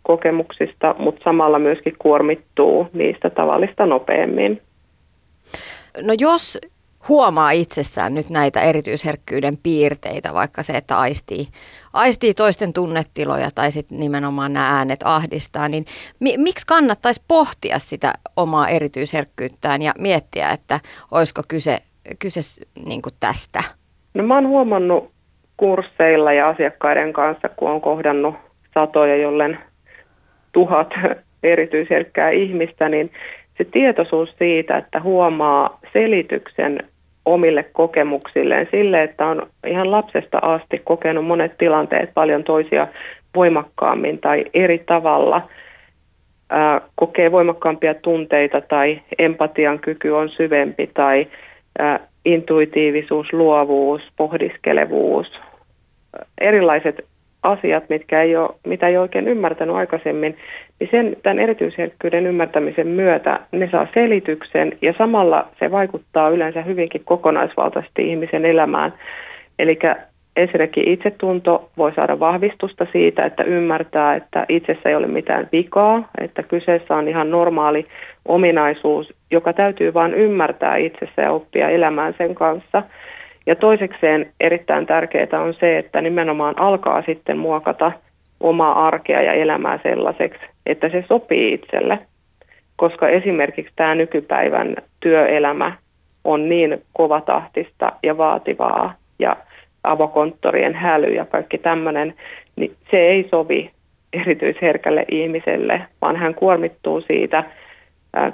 [0.06, 4.62] kokemuksista, mutta samalla myöskin kuormittuu niistä tavallista nopeammin.
[6.02, 6.58] No jos
[7.08, 11.44] huomaa itsessään nyt näitä erityisherkkyyden piirteitä, vaikka se, että aistii,
[11.92, 15.84] aistii toisten tunnetiloja tai sitten nimenomaan nämä äänet ahdistaa, niin
[16.20, 20.80] mi- miksi kannattaisi pohtia sitä omaa erityisherkkyyttään ja miettiä, että
[21.10, 21.78] olisiko kyse,
[22.18, 22.40] kyse
[22.86, 23.60] niin tästä?
[24.14, 25.10] No mä oon huomannut
[25.56, 28.34] kursseilla ja asiakkaiden kanssa, kun on kohdannut
[28.74, 29.58] satoja, jollen
[30.56, 30.94] tuhat
[31.52, 33.10] erityisherkkää ihmistä, niin
[33.58, 36.78] se tietoisuus siitä, että huomaa selityksen
[37.24, 42.88] omille kokemuksilleen sille, että on ihan lapsesta asti kokenut monet tilanteet paljon toisia
[43.34, 45.42] voimakkaammin tai eri tavalla,
[46.50, 51.26] ää, kokee voimakkaampia tunteita tai empatian kyky on syvempi tai
[51.78, 55.40] ää, intuitiivisuus, luovuus, pohdiskelevuus,
[56.40, 57.04] erilaiset
[57.46, 60.36] asiat, mitkä ei ole, mitä ei oikein ymmärtänyt aikaisemmin,
[60.80, 67.02] niin sen, tämän erityisherkkyyden ymmärtämisen myötä ne saa selityksen ja samalla se vaikuttaa yleensä hyvinkin
[67.04, 68.92] kokonaisvaltaisesti ihmisen elämään.
[69.58, 69.78] Eli
[70.36, 76.42] ensinnäkin itsetunto voi saada vahvistusta siitä, että ymmärtää, että itsessä ei ole mitään vikaa, että
[76.42, 77.86] kyseessä on ihan normaali
[78.24, 82.82] ominaisuus, joka täytyy vain ymmärtää itsessä ja oppia elämään sen kanssa.
[83.46, 87.92] Ja toisekseen erittäin tärkeää on se, että nimenomaan alkaa sitten muokata
[88.40, 91.98] omaa arkea ja elämää sellaiseksi, että se sopii itselle.
[92.76, 95.72] Koska esimerkiksi tämä nykypäivän työelämä
[96.24, 99.36] on niin kovatahtista ja vaativaa ja
[99.84, 102.14] avokonttorien häly ja kaikki tämmöinen,
[102.56, 103.70] niin se ei sovi
[104.12, 107.44] erityisherkälle ihmiselle, vaan hän kuormittuu siitä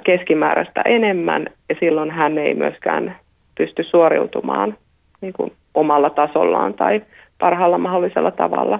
[0.03, 3.15] keskimääräistä enemmän ja silloin hän ei myöskään
[3.57, 4.77] pysty suoriutumaan
[5.23, 7.01] niin kuin omalla tasollaan tai
[7.39, 8.79] parhaalla mahdollisella tavalla.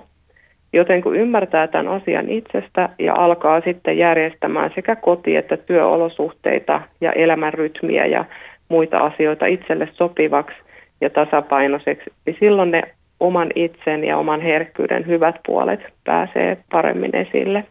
[0.73, 7.11] Joten kun ymmärtää tämän asian itsestä ja alkaa sitten järjestämään sekä koti- että työolosuhteita ja
[7.11, 8.25] elämän rytmiä ja
[8.69, 10.57] muita asioita itselle sopivaksi
[11.01, 12.83] ja tasapainoiseksi, niin silloin ne
[13.19, 17.63] oman itsen ja oman herkkyyden hyvät puolet pääsee paremmin esille.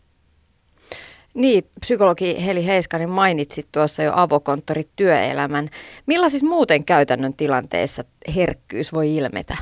[1.34, 5.68] Niin, psykologi Heli Heiskanen mainitsit tuossa jo avokonttorit työelämän.
[6.06, 8.02] Millaisissa muuten käytännön tilanteissa
[8.36, 9.54] herkkyys voi ilmetä?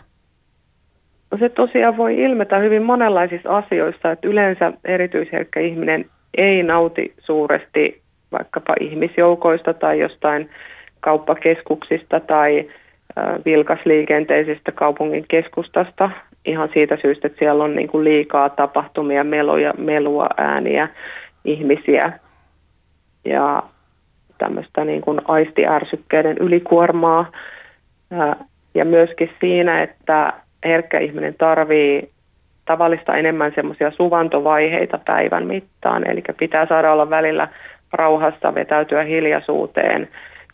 [1.31, 6.05] No se tosiaan voi ilmetä hyvin monenlaisissa asioissa, että yleensä erityisherkkä ihminen
[6.37, 8.01] ei nauti suuresti
[8.33, 10.51] vaikkapa ihmisjoukoista tai jostain
[11.01, 12.71] kauppakeskuksista tai
[13.45, 16.11] vilkasliikenteisistä kaupungin keskustasta
[16.45, 20.89] ihan siitä syystä, että siellä on niin kuin liikaa tapahtumia, meloja, melua, ääniä,
[21.45, 22.13] ihmisiä.
[23.25, 23.63] Ja
[24.39, 27.33] tämmöistä niin kuin aistiärsykkeiden ylikuormaa.
[28.75, 30.33] Ja myöskin siinä, että
[30.65, 32.09] herkkä ihminen tarvii
[32.65, 37.49] tavallista enemmän semmoisia suvantovaiheita päivän mittaan, eli pitää saada olla välillä
[37.93, 40.09] rauhassa, vetäytyä hiljaisuuteen,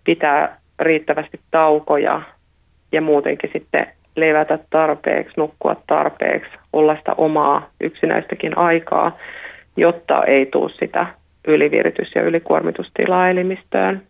[0.05, 2.23] pitää riittävästi taukoja
[2.93, 9.17] ja muutenkin sitten levätä tarpeeksi, nukkua tarpeeksi, olla sitä omaa yksinäistäkin aikaa,
[9.77, 11.07] jotta ei tule sitä
[11.49, 14.03] yliviritys- ja ylikuormitustilaa elimistöön.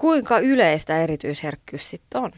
[0.00, 2.30] Kuinka yleistä erityisherkkyys sitten on?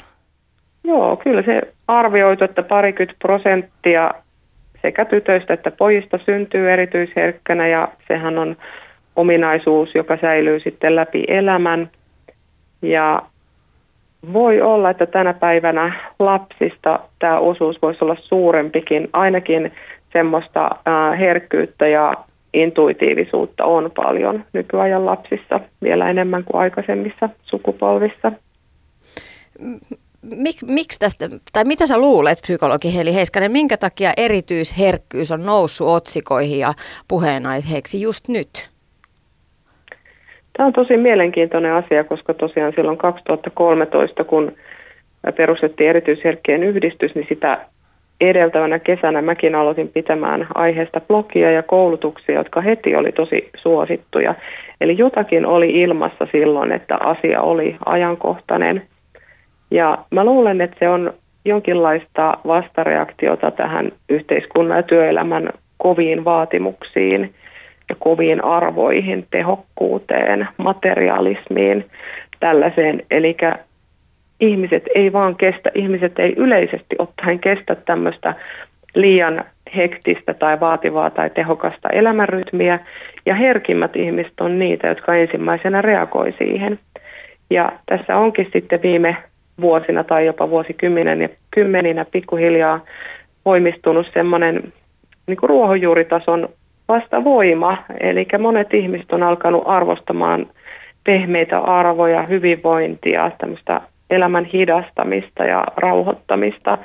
[0.84, 4.10] Joo, kyllä se arvioitu, että parikymmentä prosenttia
[4.82, 8.56] sekä tytöistä että pojista syntyy erityisherkkänä ja sehän on
[9.16, 11.90] ominaisuus, joka säilyy sitten läpi elämän.
[12.82, 13.22] Ja
[14.32, 19.72] voi olla, että tänä päivänä lapsista tämä osuus voisi olla suurempikin, ainakin
[20.12, 20.70] semmoista
[21.18, 22.14] herkkyyttä ja
[22.54, 28.32] intuitiivisuutta on paljon nykyajan lapsissa, vielä enemmän kuin aikaisemmissa sukupolvissa.
[30.22, 35.88] Mik, miksi tästä, tai mitä sä luulet, psykologi Heli Heiskanen, minkä takia erityisherkkyys on noussut
[35.88, 36.72] otsikoihin ja
[37.08, 38.70] puheenaiheeksi just nyt?
[40.56, 44.52] Tämä on tosi mielenkiintoinen asia, koska tosiaan silloin 2013, kun
[45.36, 47.66] perustettiin erityisherkkien yhdistys, niin sitä
[48.20, 54.34] edeltävänä kesänä mäkin aloitin pitämään aiheesta blogia ja koulutuksia, jotka heti oli tosi suosittuja.
[54.80, 58.82] Eli jotakin oli ilmassa silloin, että asia oli ajankohtainen.
[59.70, 61.12] Ja mä luulen, että se on
[61.44, 67.34] jonkinlaista vastareaktiota tähän yhteiskunnan ja työelämän koviin vaatimuksiin–
[67.88, 71.84] ja koviin arvoihin, tehokkuuteen, materialismiin,
[72.40, 73.02] tällaiseen.
[73.10, 73.36] Eli
[74.40, 78.34] ihmiset ei vaan kestä, ihmiset ei yleisesti ottaen kestä tämmöistä
[78.94, 79.44] liian
[79.76, 82.78] hektistä tai vaativaa tai tehokasta elämänrytmiä,
[83.26, 86.78] ja herkimmät ihmiset on niitä, jotka ensimmäisenä reagoi siihen.
[87.50, 89.16] Ja tässä onkin sitten viime
[89.60, 92.80] vuosina tai jopa vuosikymmenen ja kymmeninä pikkuhiljaa
[93.44, 94.72] voimistunut semmoinen
[95.26, 96.48] niin ruohonjuuritason
[96.88, 97.78] vastavoima.
[98.00, 100.46] Eli monet ihmiset on alkanut arvostamaan
[101.04, 103.80] pehmeitä arvoja, hyvinvointia, tämmöistä
[104.10, 106.78] elämän hidastamista ja rauhoittamista.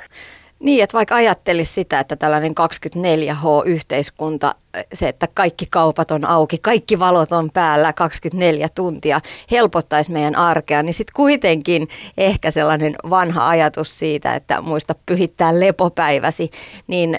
[0.62, 4.54] Niin, että vaikka ajattelisi sitä, että tällainen 24H-yhteiskunta,
[4.92, 9.20] se, että kaikki kaupat on auki, kaikki valot on päällä 24 tuntia,
[9.50, 16.50] helpottaisi meidän arkea, niin sitten kuitenkin ehkä sellainen vanha ajatus siitä, että muista pyhittää lepopäiväsi,
[16.86, 17.18] niin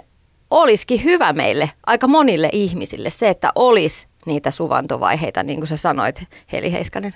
[0.51, 6.23] olisikin hyvä meille, aika monille ihmisille, se, että olisi niitä suvantovaiheita, niin kuin sä sanoit,
[6.51, 7.13] Heli Heiskanen?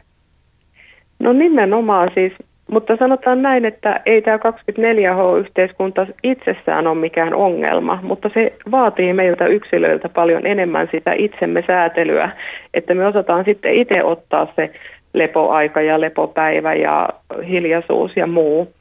[1.19, 2.33] No nimenomaan siis,
[2.71, 9.45] mutta sanotaan näin, että ei tämä 24H-yhteiskunta itsessään ole mikään ongelma, mutta se vaatii meiltä
[9.47, 12.29] yksilöiltä paljon enemmän sitä itsemme säätelyä,
[12.73, 14.71] että me osataan sitten itse ottaa se
[15.13, 17.09] lepoaika ja lepopäivä ja
[17.47, 18.73] hiljaisuus ja muu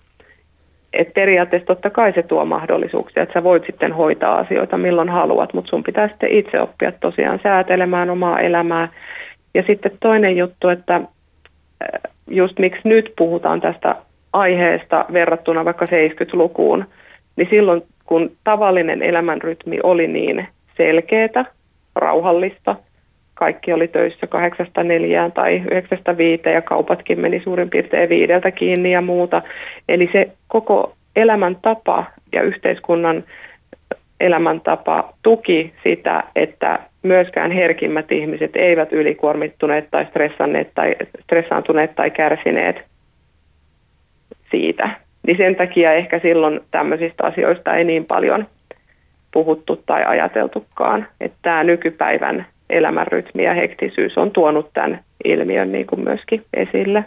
[0.92, 5.54] et periaatteessa totta kai se tuo mahdollisuuksia, että sä voit sitten hoitaa asioita milloin haluat,
[5.54, 8.88] mutta sun pitää sitten itse oppia tosiaan säätelemään omaa elämää.
[9.54, 11.00] Ja sitten toinen juttu, että
[12.26, 13.96] just miksi nyt puhutaan tästä
[14.32, 16.84] aiheesta verrattuna vaikka 70-lukuun,
[17.36, 21.44] niin silloin kun tavallinen elämänrytmi oli niin selkeätä,
[21.94, 22.76] rauhallista,
[23.34, 28.92] kaikki oli töissä kahdeksasta neljään tai yhdeksästä viiteen ja kaupatkin meni suurin piirtein viideltä kiinni
[28.92, 29.42] ja muuta.
[29.88, 33.24] Eli se koko elämäntapa ja yhteiskunnan
[34.20, 42.76] elämäntapa tuki sitä, että myöskään herkimmät ihmiset eivät ylikuormittuneet tai stressanneet tai stressaantuneet tai kärsineet
[44.50, 44.90] siitä.
[45.26, 48.46] Niin sen takia ehkä silloin tämmöisistä asioista ei niin paljon
[49.32, 51.06] puhuttu tai ajateltukaan.
[51.20, 57.04] Että tämä nykypäivän elämänrytmi ja hektisyys on tuonut tämän ilmiön niin kuin myöskin esille.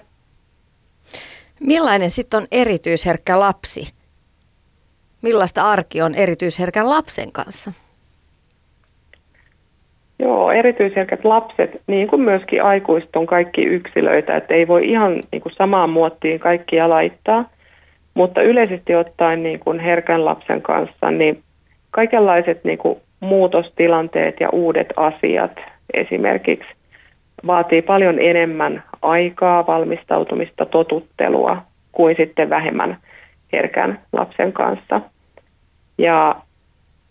[1.59, 3.93] Millainen sitten on erityisherkkä lapsi?
[5.21, 7.71] Millaista arki on erityisherkän lapsen kanssa?
[10.19, 15.41] Joo, erityisherkät lapset, niin kuin myöskin aikuiset, on kaikki yksilöitä, että ei voi ihan niin
[15.41, 17.49] kuin samaan muottiin kaikkia laittaa.
[18.13, 21.43] Mutta yleisesti ottaen niin kuin herkän lapsen kanssa, niin
[21.91, 25.51] kaikenlaiset niin kuin muutostilanteet ja uudet asiat
[25.93, 26.69] esimerkiksi
[27.47, 31.61] vaatii paljon enemmän aikaa, valmistautumista, totuttelua
[31.91, 32.97] kuin sitten vähemmän
[33.53, 35.01] herkän lapsen kanssa.
[35.97, 36.35] Ja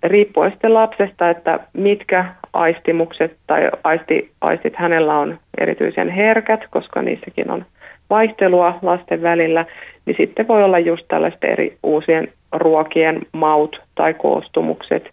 [0.03, 7.51] riippuen sitten lapsesta, että mitkä aistimukset tai aisti, aistit hänellä on erityisen herkät, koska niissäkin
[7.51, 7.65] on
[8.11, 9.67] vaihtelua lasten välillä,
[10.07, 15.11] niin sitten voi olla just tällaiset eri uusien ruokien maut tai koostumukset,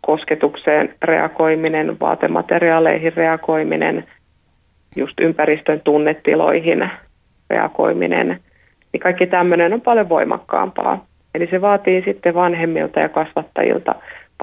[0.00, 4.04] kosketukseen reagoiminen, vaatemateriaaleihin reagoiminen,
[4.96, 6.90] just ympäristön tunnetiloihin
[7.50, 8.40] reagoiminen,
[8.92, 11.04] niin kaikki tämmöinen on paljon voimakkaampaa.
[11.34, 13.94] Eli se vaatii sitten vanhemmilta ja kasvattajilta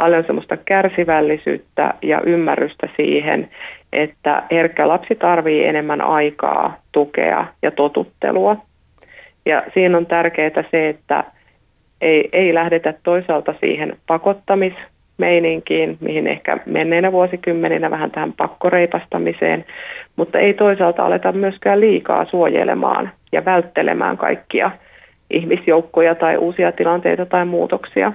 [0.02, 3.49] paljon semmoista kärsivällisyyttä ja ymmärrystä siihen,
[3.93, 8.58] että herkkä lapsi tarvii enemmän aikaa, tukea ja totuttelua.
[9.45, 11.24] Ja siinä on tärkeää se, että
[12.02, 19.66] ei, ei lähdetä toisaalta siihen pakottamismeininkiin, mihin ehkä menneinä vuosikymmeninä vähän tähän pakkoreipastamiseen,
[20.16, 24.72] mutta ei toisaalta aleta myöskään liikaa suojelemaan ja välttelemään kaikkia
[25.30, 28.14] ihmisjoukkoja tai uusia tilanteita tai muutoksia,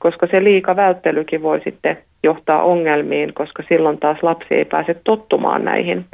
[0.00, 5.64] koska se liika välttelykin voi sitten johtaa ongelmiin, koska silloin taas lapsi ei pääse tottumaan
[5.64, 6.04] näihin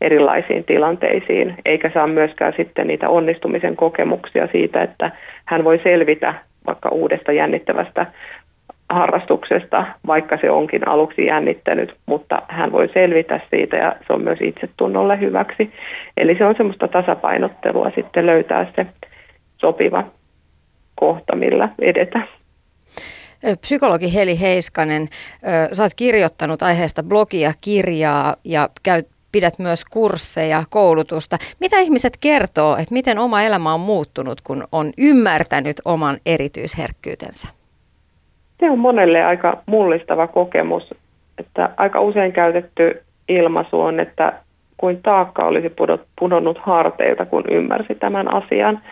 [0.00, 5.10] erilaisiin tilanteisiin, eikä saa myöskään sitten niitä onnistumisen kokemuksia siitä, että
[5.44, 6.34] hän voi selvitä
[6.66, 8.06] vaikka uudesta jännittävästä
[8.90, 14.38] harrastuksesta, vaikka se onkin aluksi jännittänyt, mutta hän voi selvitä siitä ja se on myös
[14.40, 15.72] itsetunnolle hyväksi.
[16.16, 18.86] Eli se on semmoista tasapainottelua sitten löytää se
[19.58, 20.04] sopiva
[20.94, 22.20] kohta, millä edetä.
[23.60, 25.08] Psykologi Heli Heiskanen,
[25.72, 31.36] sä oot kirjoittanut aiheesta blogia, kirjaa ja käyt, pidät myös kursseja, koulutusta.
[31.60, 37.48] Mitä ihmiset kertoo, että miten oma elämä on muuttunut, kun on ymmärtänyt oman erityisherkkyytensä?
[38.60, 40.94] Se on monelle aika mullistava kokemus,
[41.38, 44.32] että aika usein käytetty ilmaisu on, että
[44.76, 45.72] kuin taakka olisi
[46.20, 48.82] pudonnut harteilta, kun ymmärsi tämän asian.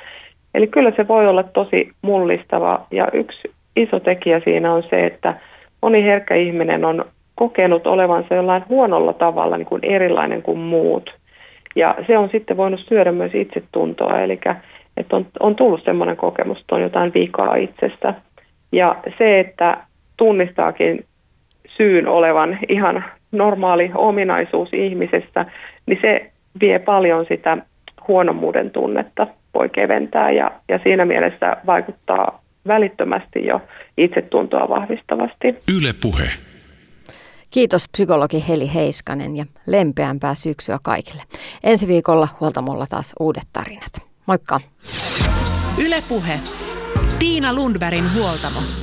[0.55, 5.35] Eli kyllä se voi olla tosi mullistava ja yksi iso tekijä siinä on se, että
[5.83, 7.05] moni herkkä ihminen on
[7.35, 11.15] kokenut olevansa jollain huonolla tavalla niin kuin erilainen kuin muut.
[11.77, 14.41] Ja se on sitten voinut syödä myös itsetuntoa, eli
[14.97, 18.15] että on, on tullut sellainen kokemus, että on jotain vikaa itsestä.
[18.73, 19.77] Ja se, että
[20.17, 21.05] tunnistaakin
[21.77, 25.45] syyn olevan ihan normaali ominaisuus ihmisessä,
[25.87, 27.59] niin se vie paljon sitä
[28.09, 33.61] huonommuuden tunnetta, voi keventää ja, ja siinä mielessä vaikuttaa välittömästi jo
[33.99, 35.47] itsetuntoa vahvistavasti.
[35.77, 36.31] Yle puhe.
[37.51, 41.23] Kiitos psykologi Heli Heiskanen ja lempeämpää syksyä kaikille.
[41.63, 43.93] Ensi viikolla huoltamolla taas uudet tarinat.
[44.27, 44.61] Moikka!
[45.79, 46.41] Ylepuhe.
[47.19, 48.82] Tiina Lundbergin huoltamo.